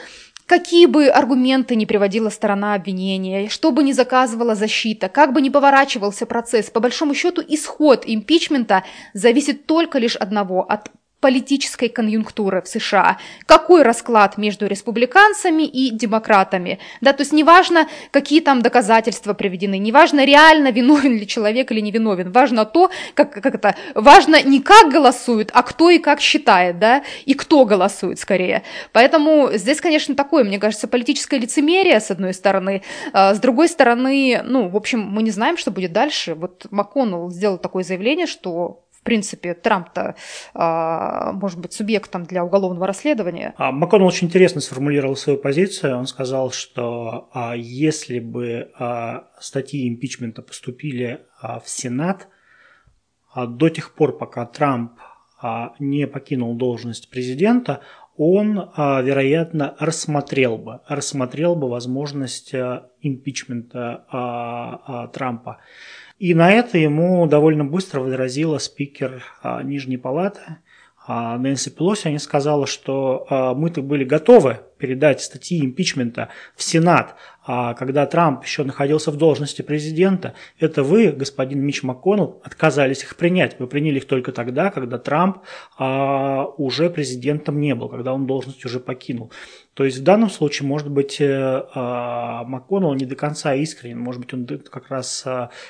Какие 0.46 0.86
бы 0.86 1.08
аргументы 1.08 1.76
ни 1.76 1.86
приводила 1.86 2.30
сторона 2.30 2.76
обвинения, 2.76 3.50
что 3.50 3.72
бы 3.72 3.82
ни 3.84 3.94
заказывала 3.94 4.54
защита, 4.54 5.10
как 5.10 5.34
бы 5.34 5.42
ни 5.42 5.50
поворачивался 5.50 6.28
процесс, 6.28 6.70
по 6.70 6.80
большому 6.80 7.16
счету 7.16 7.42
исход 7.48 8.04
импичмента 8.06 8.84
зависит 9.14 9.66
только 9.66 9.98
лишь 9.98 10.16
одного 10.16 10.62
от 10.62 10.92
политической 11.20 11.90
конъюнктуры 11.90 12.62
в 12.62 12.68
США, 12.68 13.18
какой 13.46 13.82
расклад 13.84 14.38
между 14.38 14.68
республиканцами 14.68 15.64
и 15.64 15.90
демократами. 15.90 16.80
Да, 17.02 17.14
то 17.14 17.22
есть 17.22 17.34
неважно, 17.34 17.88
какие 18.12 18.42
там 18.42 18.62
доказательства 18.62 19.34
приведены, 19.34 19.78
неважно, 19.78 20.26
реально 20.26 20.72
виновен 20.72 21.18
ли 21.18 21.26
человек 21.26 21.72
или 21.72 21.80
не 21.80 21.92
виновен, 21.92 22.32
важно 22.32 22.66
то, 22.66 22.92
как, 23.14 23.34
как 23.34 23.56
это, 23.56 23.76
важно 23.96 24.42
не 24.44 24.62
как 24.62 24.92
голосуют, 24.92 25.50
а 25.54 25.64
кто 25.64 25.90
и 25.90 26.00
как 26.00 26.22
считает, 26.22 26.80
да, 26.80 27.04
и 27.26 27.34
кто 27.34 27.66
голосует 27.66 28.20
скорее. 28.20 28.64
Поэтому 28.92 29.50
здесь, 29.54 29.82
конечно, 29.82 30.16
такое, 30.16 30.44
мне 30.44 30.60
кажется, 30.60 30.88
политическое 30.88 31.40
лицемерие, 31.40 32.00
с 32.00 32.12
одной 32.12 32.34
стороны, 32.34 32.84
а 33.14 33.34
с 33.34 33.40
другой 33.40 33.68
стороны, 33.70 34.42
ну, 34.44 34.70
в 34.70 34.76
общем, 34.76 35.02
мы 35.02 35.24
не 35.24 35.32
знаем, 35.32 35.58
что 35.58 35.72
будет 35.72 35.92
дальше. 35.92 36.36
Вот 36.36 36.68
МакКоннелл 36.70 37.32
сделал 37.32 37.58
такое 37.58 37.84
заявление, 37.84 38.28
что 38.28 38.85
принципе, 39.06 39.54
Трамп-то 39.54 40.16
а, 40.54 41.32
может 41.32 41.60
быть 41.60 41.72
субъектом 41.72 42.26
для 42.26 42.44
уголовного 42.44 42.88
расследования. 42.88 43.54
А 43.58 43.72
МакКоннелл 43.72 44.08
очень 44.08 44.28
интересно 44.28 44.60
сформулировал 44.60 45.16
свою 45.16 45.40
позицию. 45.40 45.98
Он 45.98 46.08
сказал, 46.08 46.52
что 46.52 47.30
а, 47.32 47.56
если 47.56 48.20
бы 48.20 48.72
а, 48.78 49.28
статьи 49.40 49.88
импичмента 49.88 50.42
поступили 50.42 51.22
а, 51.40 51.60
в 51.60 51.70
Сенат, 51.70 52.28
а, 53.34 53.46
до 53.46 53.70
тех 53.70 53.94
пор, 53.94 54.18
пока 54.18 54.46
Трамп 54.46 54.94
а, 55.42 55.76
не 55.80 56.08
покинул 56.08 56.56
должность 56.56 57.10
президента, 57.10 57.82
он, 58.18 58.72
а, 58.76 59.02
вероятно, 59.02 59.76
рассмотрел 59.80 60.58
бы, 60.58 60.80
рассмотрел 60.88 61.56
бы 61.56 61.70
возможность 61.70 62.54
а, 62.54 62.90
импичмента 63.02 64.06
а, 64.10 65.08
Трампа. 65.08 65.60
И 66.18 66.34
на 66.34 66.52
это 66.52 66.78
ему 66.78 67.28
довольно 67.28 67.66
быстро 67.66 68.00
возразила 68.00 68.58
спикер 68.58 69.24
Нижней 69.64 69.98
Палаты 69.98 70.58
Нэнси 71.08 71.72
Пелоси. 71.72 72.08
Они 72.08 72.20
сказала, 72.20 72.66
что 72.66 73.54
мы-то 73.56 73.82
были 73.82 74.04
готовы 74.04 74.60
передать 74.78 75.22
статьи 75.22 75.64
импичмента 75.64 76.30
в 76.56 76.64
Сенат, 76.64 77.16
а 77.48 77.76
когда 77.76 78.08
Трамп 78.08 78.44
еще 78.44 78.64
находился 78.64 79.12
в 79.12 79.18
должности 79.18 79.62
президента, 79.62 80.34
это 80.60 80.82
вы, 80.82 81.12
господин 81.12 81.62
Мич 81.62 81.84
МакКоннелл, 81.84 82.42
отказались 82.44 83.04
их 83.04 83.16
принять. 83.16 83.60
Вы 83.60 83.68
приняли 83.68 83.98
их 83.98 84.06
только 84.06 84.32
тогда, 84.32 84.72
когда 84.72 84.98
Трамп 84.98 85.40
а, 85.78 86.46
уже 86.58 86.90
президентом 86.90 87.60
не 87.60 87.76
был, 87.76 87.88
когда 87.90 88.14
он 88.14 88.26
должность 88.26 88.66
уже 88.66 88.80
покинул. 88.80 89.32
То 89.76 89.84
есть 89.84 90.00
в 90.00 90.04
данном 90.04 90.30
случае, 90.30 90.68
может 90.68 90.90
быть, 90.90 91.20
э, 91.20 91.66
а, 91.76 92.46
МакКоннелл 92.46 92.96
не 92.96 93.06
до 93.06 93.16
конца 93.16 93.54
искренен, 93.54 94.00
может 94.00 94.22
быть, 94.22 94.34
он 94.34 94.48
как 94.48 94.90
раз 94.90 95.26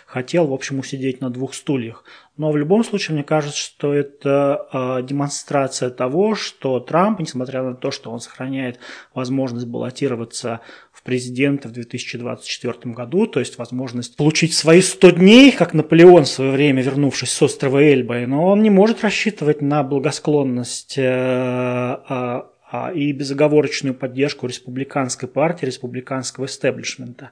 хотел, 0.05 0.47
в 0.47 0.53
общем, 0.53 0.79
усидеть 0.79 1.21
на 1.21 1.29
двух 1.29 1.53
стульях. 1.55 2.05
Но 2.37 2.51
в 2.51 2.57
любом 2.57 2.83
случае, 2.83 3.15
мне 3.15 3.23
кажется, 3.23 3.57
что 3.57 3.93
это 3.93 5.01
демонстрация 5.07 5.89
того, 5.89 6.35
что 6.35 6.81
Трамп, 6.81 7.21
несмотря 7.21 7.63
на 7.63 7.75
то, 7.75 7.91
что 7.91 8.11
он 8.11 8.19
сохраняет 8.19 8.77
возможность 9.13 9.67
баллотироваться 9.67 10.61
в 10.91 11.03
президенты 11.03 11.67
в 11.67 11.71
2024 11.71 12.93
году, 12.93 13.27
то 13.27 13.39
есть 13.39 13.57
возможность 13.57 14.15
получить 14.15 14.53
свои 14.53 14.81
100 14.81 15.11
дней, 15.11 15.51
как 15.51 15.73
Наполеон 15.73 16.23
в 16.23 16.29
свое 16.29 16.51
время, 16.51 16.81
вернувшись 16.81 17.31
с 17.31 17.41
острова 17.41 17.79
Эльба, 17.79 18.25
но 18.27 18.45
он 18.45 18.63
не 18.63 18.69
может 18.69 19.03
рассчитывать 19.03 19.61
на 19.61 19.83
благосклонность 19.83 20.97
э, 20.97 21.03
а, 21.05 22.49
и 22.93 23.11
безоговорочную 23.11 23.93
поддержку 23.93 24.47
республиканской 24.47 25.29
партии, 25.29 25.65
республиканского 25.65 26.45
истеблишмента. 26.45 27.31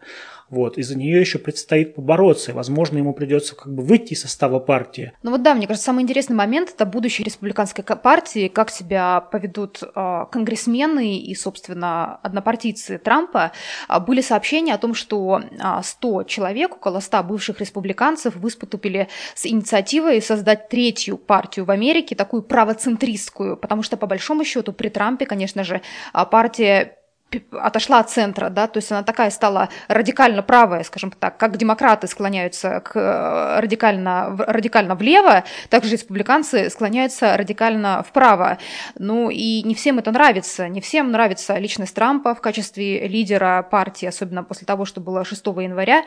Вот. 0.53 0.77
И 0.77 0.83
за 0.83 0.95
нее 0.95 1.19
еще 1.19 1.39
предстоит 1.39 1.95
побороться, 1.95 2.51
и, 2.51 2.53
возможно, 2.53 2.99
ему 2.99 3.13
придется 3.13 3.55
как 3.55 3.73
бы 3.73 3.81
выйти 3.81 4.13
из 4.13 4.21
состава 4.21 4.59
партии. 4.59 5.11
Ну 5.23 5.31
вот 5.31 5.41
да, 5.41 5.55
мне 5.55 5.65
кажется, 5.65 5.85
самый 5.85 6.03
интересный 6.03 6.35
момент– 6.35 6.69
это 6.75 6.85
будущее 6.85 7.25
республиканской 7.25 7.83
партии, 7.83 8.49
как 8.49 8.69
себя 8.69 9.19
поведут 9.19 9.81
э, 9.81 10.25
конгрессмены 10.31 11.17
и, 11.17 11.33
собственно, 11.33 12.17
однопартийцы 12.17 12.99
Трампа. 12.99 13.51
А, 13.87 13.99
были 13.99 14.21
сообщения 14.21 14.75
о 14.75 14.77
том, 14.77 14.93
что 14.93 15.41
э, 15.41 15.81
100 15.81 16.23
человек, 16.25 16.75
около 16.75 16.99
100 16.99 17.23
бывших 17.23 17.59
республиканцев 17.59 18.35
выступили 18.35 19.07
с 19.33 19.47
инициативой 19.47 20.21
создать 20.21 20.69
третью 20.69 21.17
партию 21.17 21.65
в 21.65 21.71
Америке, 21.71 22.15
такую 22.15 22.43
правоцентристскую, 22.43 23.57
потому 23.57 23.81
что, 23.81 23.97
по 23.97 24.05
большому 24.05 24.43
счету, 24.43 24.71
при 24.71 24.89
Трампе, 24.89 25.22
конечно 25.25 25.63
же, 25.63 25.81
партия 26.31 26.97
отошла 27.51 27.99
от 27.99 28.09
центра, 28.09 28.49
да, 28.49 28.67
то 28.67 28.77
есть 28.77 28.91
она 28.91 29.03
такая 29.03 29.29
стала 29.29 29.69
радикально 29.87 30.43
правая, 30.43 30.83
скажем 30.83 31.11
так, 31.11 31.37
как 31.37 31.57
демократы 31.57 32.07
склоняются 32.07 32.79
к 32.79 32.95
э, 32.95 33.59
радикально, 33.59 34.35
радикально 34.37 34.95
влево, 34.95 35.43
так 35.69 35.83
же 35.83 35.91
республиканцы 35.91 36.69
склоняются 36.69 37.37
радикально 37.37 38.03
вправо. 38.07 38.57
Ну 38.97 39.29
и 39.29 39.63
не 39.63 39.75
всем 39.75 39.99
это 39.99 40.11
нравится, 40.11 40.67
не 40.67 40.81
всем 40.81 41.11
нравится 41.11 41.57
личность 41.57 41.95
Трампа 41.95 42.35
в 42.35 42.41
качестве 42.41 43.07
лидера 43.07 43.65
партии, 43.69 44.05
особенно 44.05 44.43
после 44.43 44.65
того, 44.65 44.85
что 44.85 45.01
было 45.01 45.25
6 45.25 45.45
января, 45.45 46.03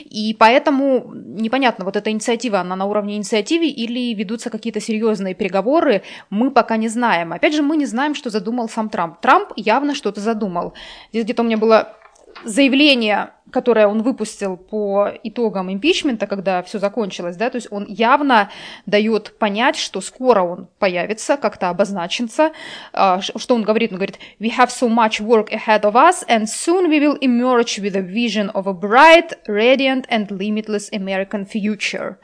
и 0.00 0.34
поэтому 0.38 1.12
непонятно, 1.14 1.84
вот 1.84 1.96
эта 1.96 2.10
инициатива, 2.10 2.60
она 2.60 2.76
на 2.76 2.86
уровне 2.86 3.16
инициативы 3.16 3.66
или 3.66 4.14
ведутся 4.14 4.50
какие-то 4.50 4.80
серьезные 4.80 5.34
переговоры, 5.34 6.02
мы 6.30 6.50
пока 6.50 6.76
не 6.76 6.88
знаем. 6.88 7.32
Опять 7.32 7.54
же, 7.54 7.62
мы 7.62 7.76
не 7.76 7.86
знаем, 7.86 8.14
что 8.14 8.30
задумал 8.30 8.68
сам 8.68 8.88
Трамп. 8.88 9.20
Трамп 9.20 9.52
явно 9.56 9.94
что-то 9.94 10.20
задумал. 10.20 10.69
Здесь 11.10 11.24
где-то 11.24 11.42
у 11.42 11.46
меня 11.46 11.56
было 11.56 11.96
заявление 12.44 13.30
которое 13.50 13.86
он 13.86 14.02
выпустил 14.02 14.56
по 14.56 15.12
итогам 15.22 15.72
импичмента, 15.72 16.26
когда 16.26 16.62
все 16.62 16.78
закончилось, 16.78 17.36
да, 17.36 17.50
то 17.50 17.56
есть 17.56 17.68
он 17.70 17.84
явно 17.86 18.50
дает 18.86 19.36
понять, 19.38 19.76
что 19.76 20.00
скоро 20.00 20.42
он 20.42 20.68
появится, 20.78 21.36
как-то 21.36 21.68
обозначится, 21.68 22.52
а, 22.92 23.20
что 23.20 23.54
он 23.54 23.62
говорит, 23.62 23.92
он 23.92 23.96
говорит, 23.96 24.18
we 24.38 24.50
have 24.56 24.68
so 24.68 24.88
much 24.88 25.20
work 25.20 25.50
ahead 25.50 25.82
of 25.82 25.94
us, 25.94 26.24
and 26.28 26.44
soon 26.44 26.88
we 26.88 27.00
will 27.00 27.18
emerge 27.20 27.78
with 27.78 27.96
a 27.96 28.02
vision 28.02 28.50
of 28.52 28.66
a 28.66 28.72
bright, 28.72 29.32
radiant 29.46 30.06
and 30.08 30.28
limitless 30.30 30.90
American 30.92 31.46
future. 31.46 32.16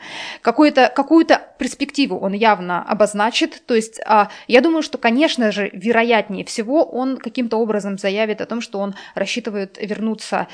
Какую-то 0.43 0.93
какую 0.95 1.27
перспективу 1.59 2.19
он 2.19 2.33
явно 2.33 2.83
обозначит, 2.83 3.63
то 3.67 3.75
есть 3.75 4.01
а, 4.07 4.29
я 4.47 4.61
думаю, 4.61 4.83
что, 4.83 4.99
конечно 4.99 5.51
же, 5.51 5.71
вероятнее 5.73 6.45
всего 6.45 6.85
он 6.85 7.17
каким-то 7.17 7.57
образом 7.57 7.99
заявит 7.99 8.41
о 8.41 8.47
том, 8.47 8.61
что 8.61 8.79
он 8.79 8.95
рассчитывает 9.15 9.79
вернуться 9.81 10.06
вернуться 10.07 10.47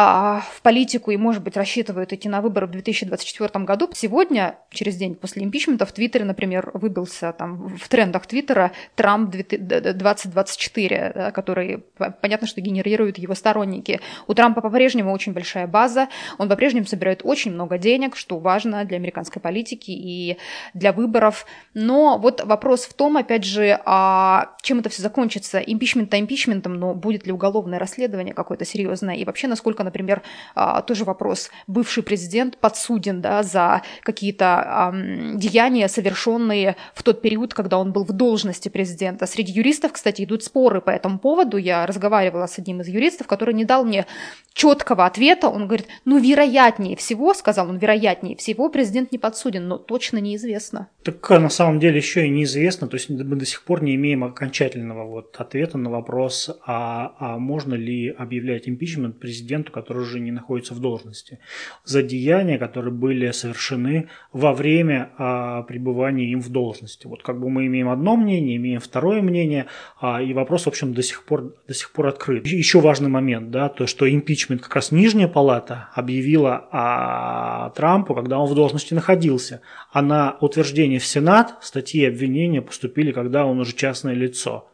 а, 0.00 0.42
в 0.52 0.62
политику 0.62 1.10
и, 1.10 1.16
может 1.16 1.42
быть, 1.42 1.56
рассчитывают 1.56 2.12
идти 2.12 2.28
на 2.28 2.40
выборы 2.40 2.68
в 2.68 2.70
2024 2.70 3.64
году. 3.64 3.90
Сегодня, 3.94 4.56
через 4.70 4.94
день 4.94 5.16
после 5.16 5.42
импичмента, 5.42 5.86
в 5.86 5.92
Твиттере, 5.92 6.24
например, 6.24 6.70
выбился 6.72 7.32
там 7.32 7.76
в 7.76 7.88
трендах 7.88 8.28
Твиттера 8.28 8.70
Трамп 8.94 9.30
2024, 9.30 11.32
который, 11.34 11.82
понятно, 12.22 12.46
что 12.46 12.60
генерируют 12.60 13.18
его 13.18 13.34
сторонники. 13.34 14.00
У 14.28 14.34
Трампа 14.34 14.60
по-прежнему 14.60 15.12
очень 15.12 15.32
большая 15.32 15.66
база, 15.66 16.06
он 16.38 16.48
по-прежнему 16.48 16.86
собирает 16.86 17.22
очень 17.24 17.50
много 17.50 17.76
денег, 17.76 18.14
что 18.14 18.38
важно 18.38 18.84
для 18.84 18.98
американской 18.98 19.42
политики 19.42 19.90
и 19.90 20.36
для 20.74 20.92
выборов. 20.92 21.44
Но 21.74 22.18
вот 22.18 22.44
вопрос 22.44 22.84
в 22.84 22.94
том, 22.94 23.16
опять 23.16 23.42
же, 23.42 23.80
а 23.84 24.54
чем 24.62 24.78
это 24.78 24.90
все 24.90 25.02
закончится? 25.02 25.58
Импичмент-то 25.58 26.20
импичментом, 26.20 26.74
но 26.74 26.94
будет 26.94 27.26
ли 27.26 27.32
уголовное 27.32 27.80
расследование 27.80 28.32
какое-то 28.32 28.64
серьезное? 28.64 29.16
И 29.16 29.24
вообще, 29.24 29.48
насколько 29.48 29.87
например, 29.88 30.22
а, 30.54 30.82
тоже 30.82 31.04
вопрос, 31.04 31.50
бывший 31.66 32.02
президент 32.02 32.58
подсуден 32.58 33.20
да, 33.20 33.42
за 33.42 33.82
какие-то 34.02 34.92
деяния, 35.34 35.88
совершенные 35.88 36.76
в 36.94 37.02
тот 37.02 37.22
период, 37.22 37.54
когда 37.54 37.78
он 37.78 37.92
был 37.92 38.04
в 38.04 38.12
должности 38.12 38.68
президента. 38.68 39.26
Среди 39.26 39.52
юристов, 39.52 39.92
кстати, 39.92 40.24
идут 40.24 40.44
споры 40.44 40.80
по 40.80 40.90
этому 40.90 41.18
поводу. 41.18 41.56
Я 41.56 41.86
разговаривала 41.86 42.46
с 42.46 42.58
одним 42.58 42.82
из 42.82 42.88
юристов, 42.88 43.26
который 43.26 43.54
не 43.54 43.64
дал 43.64 43.84
мне 43.84 44.06
четкого 44.52 45.06
ответа. 45.06 45.48
Он 45.48 45.66
говорит, 45.66 45.86
ну, 46.04 46.18
вероятнее 46.18 46.96
всего, 46.96 47.32
сказал 47.32 47.68
он, 47.68 47.78
вероятнее 47.78 48.36
всего, 48.36 48.68
президент 48.68 49.12
не 49.12 49.18
подсуден, 49.18 49.68
но 49.68 49.78
точно 49.78 50.18
неизвестно. 50.18 50.88
Так 51.04 51.30
а, 51.30 51.38
на 51.38 51.48
самом 51.48 51.78
деле 51.78 51.96
еще 51.96 52.26
и 52.26 52.28
неизвестно, 52.28 52.88
то 52.88 52.96
есть 52.96 53.08
мы 53.08 53.16
до 53.16 53.46
сих 53.46 53.62
пор 53.62 53.82
не 53.82 53.94
имеем 53.94 54.24
окончательного 54.24 55.04
вот 55.06 55.36
ответа 55.38 55.78
на 55.78 55.90
вопрос, 55.90 56.50
а, 56.66 57.14
а 57.18 57.38
можно 57.38 57.74
ли 57.74 58.08
объявлять 58.08 58.68
импичмент 58.68 59.18
президенту, 59.18 59.72
который 59.82 60.02
уже 60.02 60.20
не 60.20 60.32
находится 60.32 60.74
в 60.74 60.80
должности, 60.80 61.38
за 61.84 62.02
деяния, 62.02 62.58
которые 62.58 62.92
были 62.92 63.30
совершены 63.30 64.08
во 64.32 64.52
время 64.52 65.10
а, 65.18 65.62
пребывания 65.62 66.26
им 66.32 66.40
в 66.40 66.50
должности. 66.50 67.06
Вот 67.06 67.22
как 67.22 67.40
бы 67.40 67.48
мы 67.48 67.66
имеем 67.66 67.88
одно 67.88 68.16
мнение, 68.16 68.56
имеем 68.56 68.80
второе 68.80 69.22
мнение, 69.22 69.66
а, 70.00 70.20
и 70.20 70.32
вопрос, 70.34 70.64
в 70.64 70.68
общем, 70.68 70.94
до 70.94 71.02
сих 71.02 71.24
пор, 71.24 71.54
до 71.66 71.74
сих 71.74 71.92
пор 71.92 72.08
открыт. 72.08 72.46
Еще 72.46 72.80
важный 72.80 73.08
момент, 73.08 73.50
да, 73.50 73.68
то, 73.68 73.86
что 73.86 74.10
импичмент 74.10 74.62
как 74.62 74.74
раз 74.74 74.92
нижняя 74.92 75.28
палата 75.28 75.88
объявила 75.94 76.68
о 76.70 77.70
Трампу, 77.70 78.14
когда 78.14 78.38
он 78.38 78.48
в 78.48 78.54
должности 78.54 78.94
находился, 78.94 79.60
а 79.92 80.02
на 80.02 80.36
утверждение 80.40 80.98
в 80.98 81.06
Сенат 81.06 81.56
статьи 81.60 82.04
обвинения 82.04 82.62
поступили, 82.62 83.12
когда 83.12 83.46
он 83.46 83.60
уже 83.60 83.74
частное 83.74 84.14
лицо. 84.14 84.68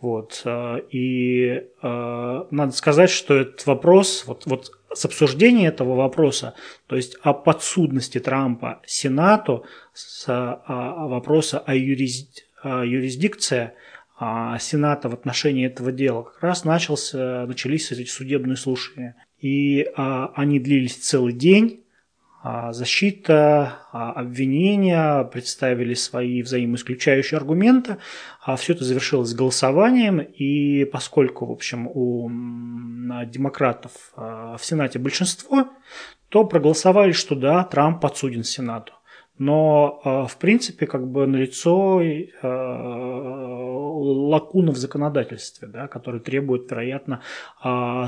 Вот. 0.00 0.42
Э, 0.44 0.80
и 0.90 1.62
э, 1.82 2.44
надо 2.50 2.72
сказать, 2.72 3.10
что 3.10 3.34
этот 3.34 3.66
вопрос, 3.66 4.24
вот, 4.26 4.44
вот 4.46 4.72
с 4.92 5.04
обсуждения 5.04 5.66
этого 5.66 5.94
вопроса, 5.94 6.54
то 6.86 6.96
есть 6.96 7.16
о 7.22 7.34
подсудности 7.34 8.20
Трампа 8.20 8.80
Сенату, 8.86 9.64
с 9.92 10.24
а, 10.28 11.06
вопроса 11.06 11.58
о 11.58 11.74
юрисд, 11.74 12.44
юрисдикции 12.62 13.72
а, 14.16 14.58
Сената 14.58 15.08
в 15.08 15.14
отношении 15.14 15.66
этого 15.66 15.90
дела, 15.90 16.22
как 16.22 16.42
раз 16.42 16.64
начался, 16.64 17.46
начались 17.46 17.90
эти 17.90 18.08
судебные 18.08 18.56
слушания. 18.56 19.16
И 19.38 19.86
а, 19.96 20.32
они 20.34 20.60
длились 20.60 20.96
целый 20.96 21.32
день, 21.32 21.83
защита, 22.72 23.78
а, 23.90 24.12
обвинения 24.12 25.24
представили 25.24 25.94
свои 25.94 26.42
взаимоисключающие 26.42 27.38
аргументы. 27.38 27.96
А 28.42 28.56
Все 28.56 28.74
это 28.74 28.84
завершилось 28.84 29.32
голосованием, 29.34 30.20
и 30.20 30.84
поскольку, 30.84 31.46
в 31.46 31.52
общем, 31.52 31.88
у 31.88 32.28
демократов 33.26 34.12
в 34.14 34.58
Сенате 34.60 34.98
большинство, 34.98 35.68
то 36.28 36.44
проголосовали, 36.44 37.12
что 37.12 37.34
да, 37.34 37.64
Трамп 37.64 38.02
подсуден 38.02 38.44
Сенату. 38.44 38.92
Но, 39.38 40.26
в 40.28 40.36
принципе, 40.38 40.86
как 40.86 41.08
бы 41.10 41.26
налицо 41.26 42.02
лакуна 44.04 44.72
в 44.72 44.76
законодательстве, 44.76 45.66
да, 45.68 45.88
который 45.88 46.20
требует, 46.20 46.70
вероятно, 46.70 47.22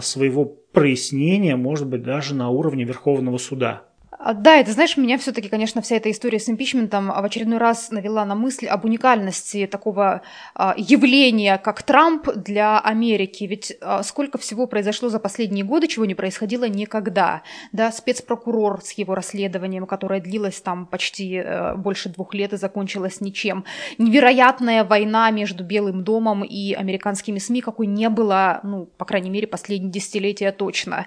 своего 0.03 0.44
прояснения, 0.44 1.57
может 1.57 1.88
быть, 1.88 2.03
даже 2.03 2.35
на 2.35 2.51
уровне 2.51 2.85
Верховного 2.85 3.38
суда. 3.38 3.86
А, 4.18 4.35
да, 4.35 4.57
это, 4.57 4.72
знаешь, 4.72 4.96
меня 4.96 5.18
все-таки, 5.18 5.48
конечно, 5.48 5.83
вся 5.83 5.96
эта 5.96 6.11
история 6.11 6.38
с 6.38 6.48
импичментом 6.48 7.09
в 7.09 7.24
очередной 7.24 7.59
раз 7.59 7.90
навела 7.90 8.24
на 8.24 8.35
мысль 8.35 8.66
об 8.66 8.85
уникальности 8.85 9.66
такого 9.66 10.22
а, 10.55 10.74
явления, 10.76 11.59
как 11.59 11.83
Трамп 11.83 12.29
для 12.35 12.79
Америки. 12.81 13.44
Ведь 13.44 13.76
а, 13.81 14.02
сколько 14.02 14.38
всего 14.38 14.66
произошло 14.66 15.09
за 15.09 15.18
последние 15.18 15.64
годы, 15.64 15.87
чего 15.87 16.05
не 16.07 16.14
происходило 16.14 16.68
никогда. 16.68 17.42
Да, 17.72 17.92
спецпрокурор 17.92 18.81
с 18.83 18.92
его 18.92 19.14
расследованием, 19.14 19.87
которое 19.87 20.20
длилось 20.20 20.61
там 20.61 20.87
почти 20.87 21.38
а, 21.38 21.74
больше 21.76 22.09
двух 22.09 22.33
лет 22.33 22.52
и 22.52 22.57
закончилось 22.57 23.20
ничем. 23.20 23.64
Невероятная 23.98 24.85
война 24.85 25.31
между 25.31 25.62
Белым 25.62 26.05
домом 26.05 26.42
и 26.42 26.72
американскими 26.72 27.38
СМИ, 27.38 27.61
какой 27.61 27.87
не 27.87 28.09
было, 28.09 28.61
ну, 28.62 28.87
по 28.96 29.05
крайней 29.05 29.31
мере, 29.31 29.46
последние 29.46 29.92
десятилетия 29.92 30.52
точно. 30.52 31.07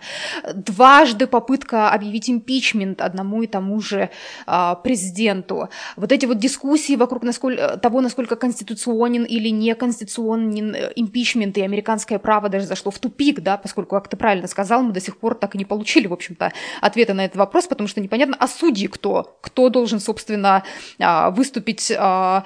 Дважды 0.54 1.26
попытка 1.26 1.90
объявить 1.90 2.30
импичмент 2.30 2.99
одному 3.02 3.44
и 3.44 3.48
тому 3.48 3.80
же 3.82 4.10
а, 4.46 4.76
президенту. 4.76 5.70
Вот 5.96 6.12
эти 6.12 6.26
вот 6.26 6.38
дискуссии 6.38 6.96
вокруг 6.96 7.24
насколько, 7.24 7.78
того, 7.78 8.02
насколько 8.02 8.36
конституционен 8.36 9.24
или 9.24 9.50
не 9.50 9.76
конституционен 9.76 10.76
э, 10.76 10.92
импичмент 10.96 11.58
и 11.58 11.62
американское 11.62 12.20
право 12.20 12.50
даже 12.50 12.66
зашло 12.66 12.92
в 12.92 13.00
тупик, 13.00 13.42
да, 13.42 13.58
поскольку, 13.58 13.96
как 13.96 14.08
ты 14.08 14.18
правильно 14.18 14.48
сказал, 14.48 14.84
мы 14.84 14.92
до 14.94 15.02
сих 15.02 15.18
пор 15.18 15.36
так 15.36 15.56
и 15.56 15.58
не 15.58 15.66
получили, 15.66 16.08
в 16.08 16.14
общем-то, 16.14 16.52
ответа 16.82 17.14
на 17.14 17.26
этот 17.26 17.38
вопрос, 17.38 17.68
потому 17.68 17.88
что 17.88 18.02
непонятно, 18.02 18.36
а 18.40 18.48
судьи 18.48 18.88
кто? 18.88 19.38
Кто 19.42 19.70
должен, 19.70 20.00
собственно, 20.00 20.64
а, 21.00 21.32
выступить 21.32 21.92
а, 21.96 22.44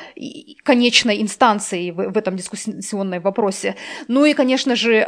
конечной 0.64 1.22
инстанцией 1.22 1.92
в, 1.92 2.18
этом 2.18 2.36
дискуссионном 2.36 3.22
вопросе? 3.22 3.76
Ну 4.08 4.26
и, 4.26 4.34
конечно 4.34 4.76
же, 4.76 5.08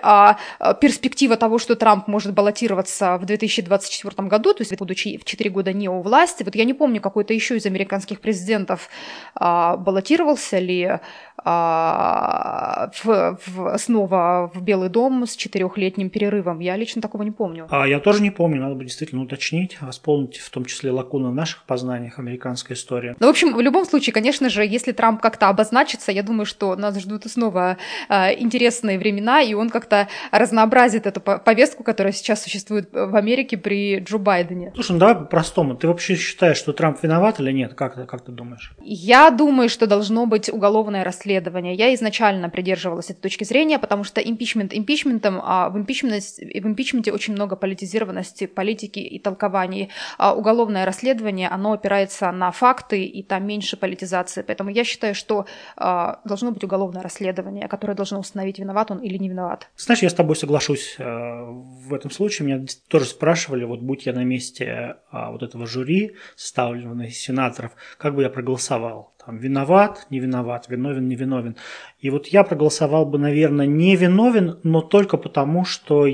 перспектива 0.82 1.38
того, 1.38 1.60
что 1.60 1.76
Трамп 1.76 2.08
может 2.08 2.34
баллотироваться 2.34 3.18
в 3.18 3.26
2024 3.26 4.28
году, 4.28 4.54
то 4.54 4.62
есть 4.62 4.76
будучи 4.78 5.18
в 5.18 5.26
4 5.36 5.50
года 5.50 5.74
не 5.74 5.90
у 5.90 6.02
власти. 6.02 6.44
Вот 6.44 6.56
я 6.56 6.64
не 6.64 6.74
помню, 6.74 7.02
какой-то 7.02 7.34
еще 7.34 7.58
из 7.58 7.66
американских 7.66 8.20
президентов 8.22 8.90
а, 9.36 9.78
баллотировался 9.78 10.60
ли 10.60 11.00
а, 11.48 12.90
в, 13.04 13.38
в, 13.46 13.78
снова 13.78 14.52
в 14.52 14.62
Белый 14.64 14.90
дом 14.90 15.28
с 15.28 15.36
четырехлетним 15.36 16.10
перерывом. 16.10 16.60
Я 16.60 16.76
лично 16.76 17.04
такого 17.04 17.22
не 17.22 17.30
помню. 17.30 17.68
А 17.70 17.88
я 17.88 18.00
тоже 18.00 18.24
не 18.24 18.32
помню, 18.32 18.62
надо 18.62 18.74
бы 18.74 18.84
действительно 18.84 19.22
уточнить, 19.22 19.80
восполнить 19.80 20.38
в 20.38 20.50
том 20.50 20.66
числе 20.66 20.90
лакуны 20.90 21.30
в 21.30 21.36
наших 21.36 21.64
познаниях 21.66 22.18
американской 22.18 22.76
истории. 22.76 23.16
Ну, 23.20 23.28
в 23.28 23.30
общем, 23.30 23.54
в 23.54 23.62
любом 23.62 23.86
случае, 23.86 24.12
конечно 24.12 24.50
же, 24.50 24.66
если 24.66 24.92
Трамп 24.92 25.22
как-то 25.22 25.48
обозначится, 25.50 26.12
я 26.12 26.24
думаю, 26.24 26.48
что 26.48 26.76
нас 26.76 27.00
ждут 27.00 27.26
снова 27.26 27.78
а, 28.10 28.34
интересные 28.34 28.98
времена, 28.98 29.42
и 29.44 29.54
он 29.54 29.70
как-то 29.70 30.08
разнообразит 30.32 31.06
эту 31.06 31.22
повестку, 31.22 31.84
которая 31.84 32.12
сейчас 32.12 32.42
существует 32.42 32.90
в 32.92 33.16
Америке 33.16 33.56
при 33.58 34.00
Джо 34.00 34.18
Байдене. 34.18 34.72
Слушай, 34.74 34.94
ну 34.94 34.98
давай 34.98 35.16
по-простому. 35.16 35.76
Ты 35.76 35.88
вообще 35.88 36.16
считаешь, 36.16 36.58
что 36.58 36.74
Трамп 36.74 37.04
виноват 37.04 37.40
или 37.40 37.52
нет? 37.52 37.76
Как, 37.76 38.08
как 38.08 38.22
ты 38.26 38.32
думаешь? 38.32 38.74
Я 38.82 39.30
думаю, 39.30 39.70
что 39.70 39.86
должно 39.86 40.26
быть 40.26 40.50
уголовное 40.50 41.04
расследование. 41.04 41.35
Я 41.76 41.94
изначально 41.94 42.50
придерживалась 42.50 43.10
этой 43.10 43.22
точки 43.22 43.44
зрения, 43.44 43.80
потому 43.80 44.04
что 44.04 44.22
импичмент 44.22 44.74
импичментом, 44.74 45.42
а 45.44 45.70
в, 45.70 45.74
в 45.74 45.78
импичменте 45.78 47.12
очень 47.12 47.34
много 47.34 47.56
политизированности, 47.56 48.48
политики 48.48 49.00
и 49.00 49.20
толкований. 49.20 49.90
А 50.18 50.36
уголовное 50.36 50.86
расследование, 50.86 51.48
оно 51.48 51.74
опирается 51.74 52.32
на 52.32 52.52
факты, 52.52 53.04
и 53.04 53.24
там 53.24 53.46
меньше 53.46 53.78
политизации. 53.78 54.42
Поэтому 54.42 54.70
я 54.70 54.84
считаю, 54.84 55.16
что 55.16 55.46
а, 55.76 56.20
должно 56.26 56.52
быть 56.52 56.64
уголовное 56.64 57.02
расследование, 57.02 57.68
которое 57.68 57.94
должно 57.96 58.20
установить, 58.20 58.60
виноват 58.60 58.92
он 58.92 59.00
или 59.00 59.18
не 59.18 59.30
виноват. 59.30 59.70
Знаешь, 59.78 60.04
я 60.04 60.10
с 60.10 60.14
тобой 60.14 60.36
соглашусь 60.36 60.96
э, 60.98 61.04
в 61.04 61.94
этом 61.94 62.12
случае. 62.12 62.48
Меня 62.48 62.66
тоже 62.88 63.06
спрашивали, 63.06 63.64
вот 63.64 63.82
будь 63.82 64.06
я 64.06 64.14
на 64.14 64.24
месте 64.24 64.98
а, 65.12 65.32
вот 65.32 65.44
этого 65.44 65.68
жюри, 65.68 66.16
составленного 66.36 67.08
из 67.08 67.18
сенаторов, 67.18 67.72
как 67.98 68.16
бы 68.16 68.24
я 68.24 68.30
проголосовал. 68.30 69.16
Там, 69.26 69.38
виноват, 69.38 70.06
не 70.12 70.20
виноват, 70.20 70.68
виновен, 70.70 71.08
не 71.08 71.16
виновен. 71.26 71.56
И 72.00 72.10
вот 72.10 72.28
я 72.28 72.44
проголосовал 72.44 73.06
бы, 73.06 73.18
наверное, 73.18 73.66
не 73.66 73.96
виновен, 73.96 74.60
но 74.64 74.82
только 74.82 75.18
потому, 75.18 75.66
что 75.66 76.08
э, 76.08 76.12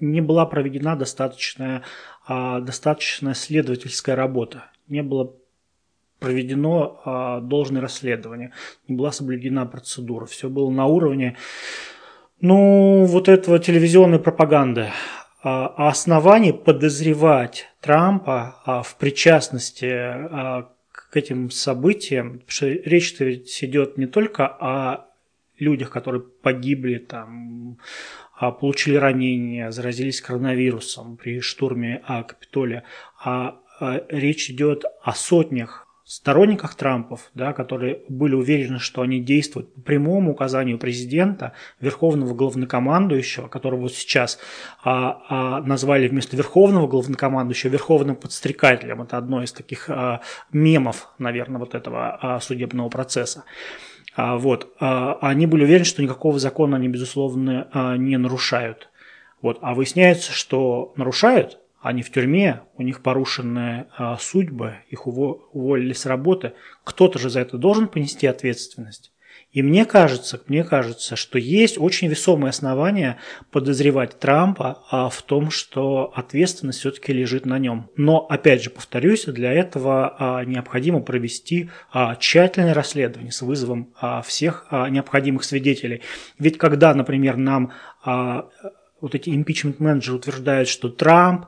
не 0.00 0.20
была 0.20 0.46
проведена 0.46 0.96
достаточная, 0.96 1.82
э, 2.28 2.60
достаточная 2.60 3.34
следовательская 3.34 4.16
работа. 4.16 4.64
Не 4.88 5.02
было 5.02 5.34
проведено 6.18 7.00
э, 7.04 7.40
должное 7.42 7.82
расследование, 7.82 8.52
не 8.88 8.96
была 8.96 9.12
соблюдена 9.12 9.66
процедура. 9.66 10.26
Все 10.26 10.48
было 10.48 10.70
на 10.70 10.86
уровне, 10.86 11.36
ну, 12.40 13.04
вот 13.06 13.28
этого 13.28 13.58
телевизионной 13.58 14.18
пропаганды. 14.18 14.90
А, 15.42 15.72
а 15.76 15.88
оснований 15.88 16.52
подозревать 16.52 17.68
Трампа 17.80 18.56
а, 18.64 18.82
в 18.82 18.96
причастности 18.96 19.86
а, 19.86 20.68
к 21.10 21.16
этим 21.16 21.50
событиям, 21.50 22.40
потому 22.40 22.50
что 22.50 22.66
речь-то 22.68 23.24
ведь 23.24 23.64
идет 23.64 23.98
не 23.98 24.06
только 24.06 24.46
о 24.46 25.06
людях, 25.58 25.90
которые 25.90 26.22
погибли, 26.22 26.98
там, 26.98 27.78
получили 28.38 28.96
ранения, 28.96 29.70
заразились 29.70 30.20
коронавирусом 30.20 31.16
при 31.16 31.40
штурме 31.40 32.02
Капитолия, 32.06 32.84
а 33.24 33.60
речь 34.08 34.50
идет 34.50 34.84
о 35.02 35.14
сотнях 35.14 35.85
сторонниках 36.06 36.76
Трампов, 36.76 37.30
да, 37.34 37.52
которые 37.52 38.02
были 38.08 38.36
уверены, 38.36 38.78
что 38.78 39.02
они 39.02 39.20
действуют 39.20 39.74
по 39.74 39.80
прямому 39.80 40.32
указанию 40.32 40.78
президента, 40.78 41.52
верховного 41.80 42.32
главнокомандующего, 42.32 43.48
которого 43.48 43.88
сейчас 43.88 44.38
а, 44.84 45.22
а, 45.28 45.62
назвали 45.62 46.06
вместо 46.06 46.36
верховного 46.36 46.86
главнокомандующего 46.86 47.72
верховным 47.72 48.14
подстрекателем. 48.14 49.02
Это 49.02 49.18
одно 49.18 49.42
из 49.42 49.50
таких 49.50 49.90
а, 49.90 50.20
мемов, 50.52 51.08
наверное, 51.18 51.58
вот 51.58 51.74
этого 51.74 52.16
а, 52.22 52.40
судебного 52.40 52.88
процесса. 52.88 53.42
А, 54.14 54.36
вот, 54.36 54.72
а, 54.78 55.18
они 55.20 55.46
были 55.46 55.64
уверены, 55.64 55.84
что 55.84 56.04
никакого 56.04 56.38
закона 56.38 56.76
они, 56.76 56.86
безусловно, 56.86 57.68
а, 57.72 57.96
не 57.96 58.16
нарушают. 58.16 58.90
Вот, 59.42 59.58
а 59.60 59.74
выясняется, 59.74 60.32
что 60.32 60.92
нарушают, 60.96 61.58
они 61.80 62.02
в 62.02 62.10
тюрьме, 62.10 62.62
у 62.76 62.82
них 62.82 63.02
порушенная 63.02 63.88
а, 63.96 64.16
судьба, 64.18 64.78
их 64.88 65.06
уволили 65.06 65.92
с 65.92 66.06
работы, 66.06 66.52
кто-то 66.84 67.18
же 67.18 67.30
за 67.30 67.40
это 67.40 67.58
должен 67.58 67.88
понести 67.88 68.26
ответственность. 68.26 69.12
И 69.52 69.62
мне 69.62 69.84
кажется, 69.86 70.40
мне 70.48 70.64
кажется, 70.64 71.16
что 71.16 71.38
есть 71.38 71.78
очень 71.78 72.08
весомые 72.08 72.50
основания 72.50 73.18
подозревать 73.50 74.18
Трампа 74.18 74.82
а, 74.90 75.08
в 75.08 75.22
том, 75.22 75.50
что 75.50 76.12
ответственность 76.14 76.80
все-таки 76.80 77.12
лежит 77.12 77.46
на 77.46 77.58
нем. 77.58 77.88
Но, 77.96 78.26
опять 78.26 78.62
же, 78.62 78.70
повторюсь, 78.70 79.24
для 79.26 79.52
этого 79.52 80.16
а, 80.18 80.44
необходимо 80.44 81.00
провести 81.00 81.70
тщательное 82.18 82.74
расследование 82.74 83.32
с 83.32 83.42
вызовом 83.42 83.94
всех 84.24 84.66
необходимых 84.70 85.44
свидетелей. 85.44 86.02
Ведь 86.38 86.58
когда, 86.58 86.92
например, 86.94 87.36
нам 87.36 87.72
вот 88.04 89.14
эти 89.14 89.30
импичмент-менеджеры 89.30 90.16
утверждают, 90.16 90.68
что 90.68 90.88
Трамп 90.88 91.46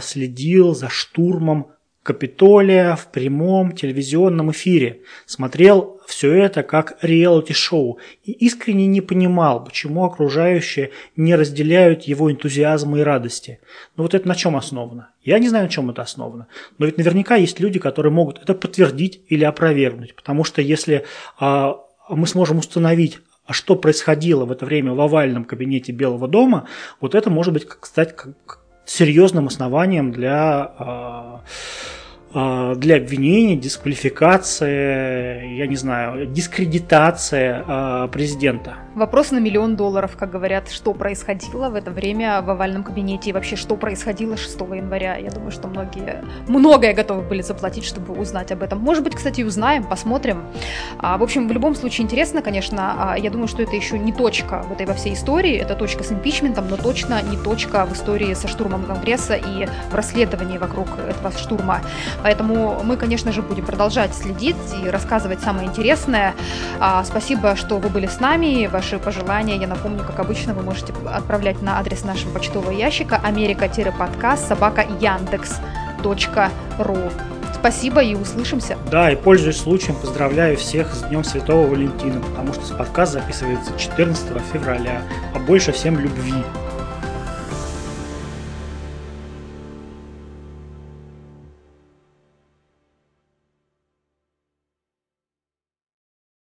следил 0.00 0.74
за 0.74 0.88
штурмом 0.88 1.72
Капитолия 2.02 2.96
в 2.96 3.08
прямом 3.08 3.72
телевизионном 3.72 4.52
эфире, 4.52 5.02
смотрел 5.26 6.00
все 6.06 6.32
это 6.32 6.62
как 6.62 6.96
реалити-шоу 7.02 7.98
и 8.24 8.32
искренне 8.32 8.86
не 8.86 9.02
понимал, 9.02 9.62
почему 9.62 10.04
окружающие 10.04 10.92
не 11.14 11.34
разделяют 11.34 12.04
его 12.04 12.32
энтузиазма 12.32 13.00
и 13.00 13.02
радости. 13.02 13.60
Но 13.96 14.04
вот 14.04 14.14
это 14.14 14.26
на 14.26 14.34
чем 14.34 14.56
основано? 14.56 15.10
Я 15.22 15.38
не 15.38 15.50
знаю, 15.50 15.64
на 15.64 15.70
чем 15.70 15.90
это 15.90 16.00
основано. 16.00 16.46
Но 16.78 16.86
ведь 16.86 16.96
наверняка 16.96 17.36
есть 17.36 17.60
люди, 17.60 17.78
которые 17.78 18.12
могут 18.12 18.40
это 18.42 18.54
подтвердить 18.54 19.22
или 19.28 19.44
опровергнуть. 19.44 20.14
Потому 20.14 20.42
что 20.42 20.62
если 20.62 21.04
а, 21.38 21.76
мы 22.08 22.26
сможем 22.26 22.58
установить, 22.58 23.18
а 23.44 23.52
что 23.52 23.76
происходило 23.76 24.46
в 24.46 24.52
это 24.52 24.64
время 24.64 24.94
в 24.94 25.00
овальном 25.02 25.44
кабинете 25.44 25.92
Белого 25.92 26.28
дома, 26.28 26.66
вот 26.98 27.14
это 27.14 27.28
может 27.28 27.52
быть, 27.52 27.66
кстати, 27.66 28.14
серьезным 28.90 29.46
основанием 29.46 30.10
для 30.10 30.72
а, 30.78 31.40
для 32.32 32.96
обвинения, 32.96 33.56
дисквалификации, 33.56 35.56
я 35.56 35.66
не 35.66 35.74
знаю, 35.74 36.26
дискредитация 36.26 37.64
а, 37.66 38.08
президента. 38.08 38.76
Вопрос 38.94 39.32
на 39.32 39.38
миллион 39.38 39.76
долларов, 39.76 40.16
как 40.16 40.30
говорят, 40.30 40.70
что 40.70 40.94
происходило 40.94 41.70
в 41.70 41.74
это 41.74 41.90
время 41.90 42.40
в 42.42 42.50
овальном 42.50 42.84
кабинете 42.84 43.30
и 43.30 43.32
вообще 43.32 43.56
что 43.56 43.74
происходило 43.74 44.36
6 44.36 44.60
января. 44.60 45.16
Я 45.16 45.30
думаю, 45.30 45.50
что 45.50 45.66
многие, 45.66 46.22
многое 46.46 46.94
готовы 46.94 47.22
были 47.22 47.42
заплатить, 47.42 47.84
чтобы 47.84 48.14
узнать 48.14 48.52
об 48.52 48.62
этом. 48.62 48.78
Может 48.78 49.02
быть, 49.02 49.16
кстати, 49.16 49.42
узнаем, 49.42 49.82
посмотрим. 49.82 50.44
А, 50.98 51.18
в 51.18 51.24
общем, 51.24 51.48
в 51.48 51.52
любом 51.52 51.74
случае 51.74 52.04
интересно, 52.04 52.42
конечно. 52.42 53.16
Я 53.18 53.30
думаю, 53.30 53.48
что 53.48 53.62
это 53.62 53.74
еще 53.74 53.98
не 53.98 54.12
точка 54.12 54.62
в 54.62 54.72
этой 54.72 54.86
во 54.86 54.94
всей 54.94 55.14
истории. 55.14 55.56
Это 55.56 55.74
точка 55.74 56.04
с 56.04 56.12
импичментом, 56.12 56.68
но 56.68 56.76
точно 56.76 57.20
не 57.22 57.36
точка 57.36 57.86
в 57.86 57.92
истории 57.92 58.34
со 58.34 58.46
штурмом 58.46 58.84
Конгресса 58.84 59.34
и 59.34 59.66
в 59.90 59.94
расследовании 59.94 60.58
вокруг 60.58 60.86
этого 61.08 61.36
штурма. 61.36 61.80
Поэтому 62.22 62.82
мы, 62.84 62.96
конечно 62.96 63.32
же, 63.32 63.42
будем 63.42 63.64
продолжать 63.64 64.14
следить 64.14 64.56
и 64.84 64.88
рассказывать 64.88 65.40
самое 65.40 65.68
интересное. 65.68 66.34
А, 66.78 67.04
спасибо, 67.04 67.56
что 67.56 67.78
вы 67.78 67.88
были 67.88 68.06
с 68.06 68.20
нами. 68.20 68.66
Ваши 68.66 68.98
пожелания, 68.98 69.56
я 69.56 69.66
напомню, 69.66 70.04
как 70.04 70.20
обычно, 70.20 70.54
вы 70.54 70.62
можете 70.62 70.92
отправлять 71.06 71.62
на 71.62 71.78
адрес 71.78 72.04
нашего 72.04 72.32
почтового 72.32 72.70
ящика 72.70 73.16
америка-подкаст 73.16 74.48
собака 74.48 74.84
яндекс.ру. 75.00 76.98
Спасибо 77.60 78.02
и 78.02 78.14
услышимся. 78.14 78.78
Да, 78.90 79.10
и 79.10 79.16
пользуясь 79.16 79.58
случаем, 79.58 79.94
поздравляю 79.94 80.56
всех 80.56 80.94
с 80.94 81.02
Днем 81.02 81.24
Святого 81.24 81.66
Валентина, 81.66 82.18
потому 82.20 82.54
что 82.54 82.74
подкаст 82.74 83.12
записывается 83.12 83.72
14 83.78 84.26
февраля, 84.50 85.02
а 85.34 85.38
больше 85.38 85.72
всем 85.72 85.98
любви. 85.98 86.42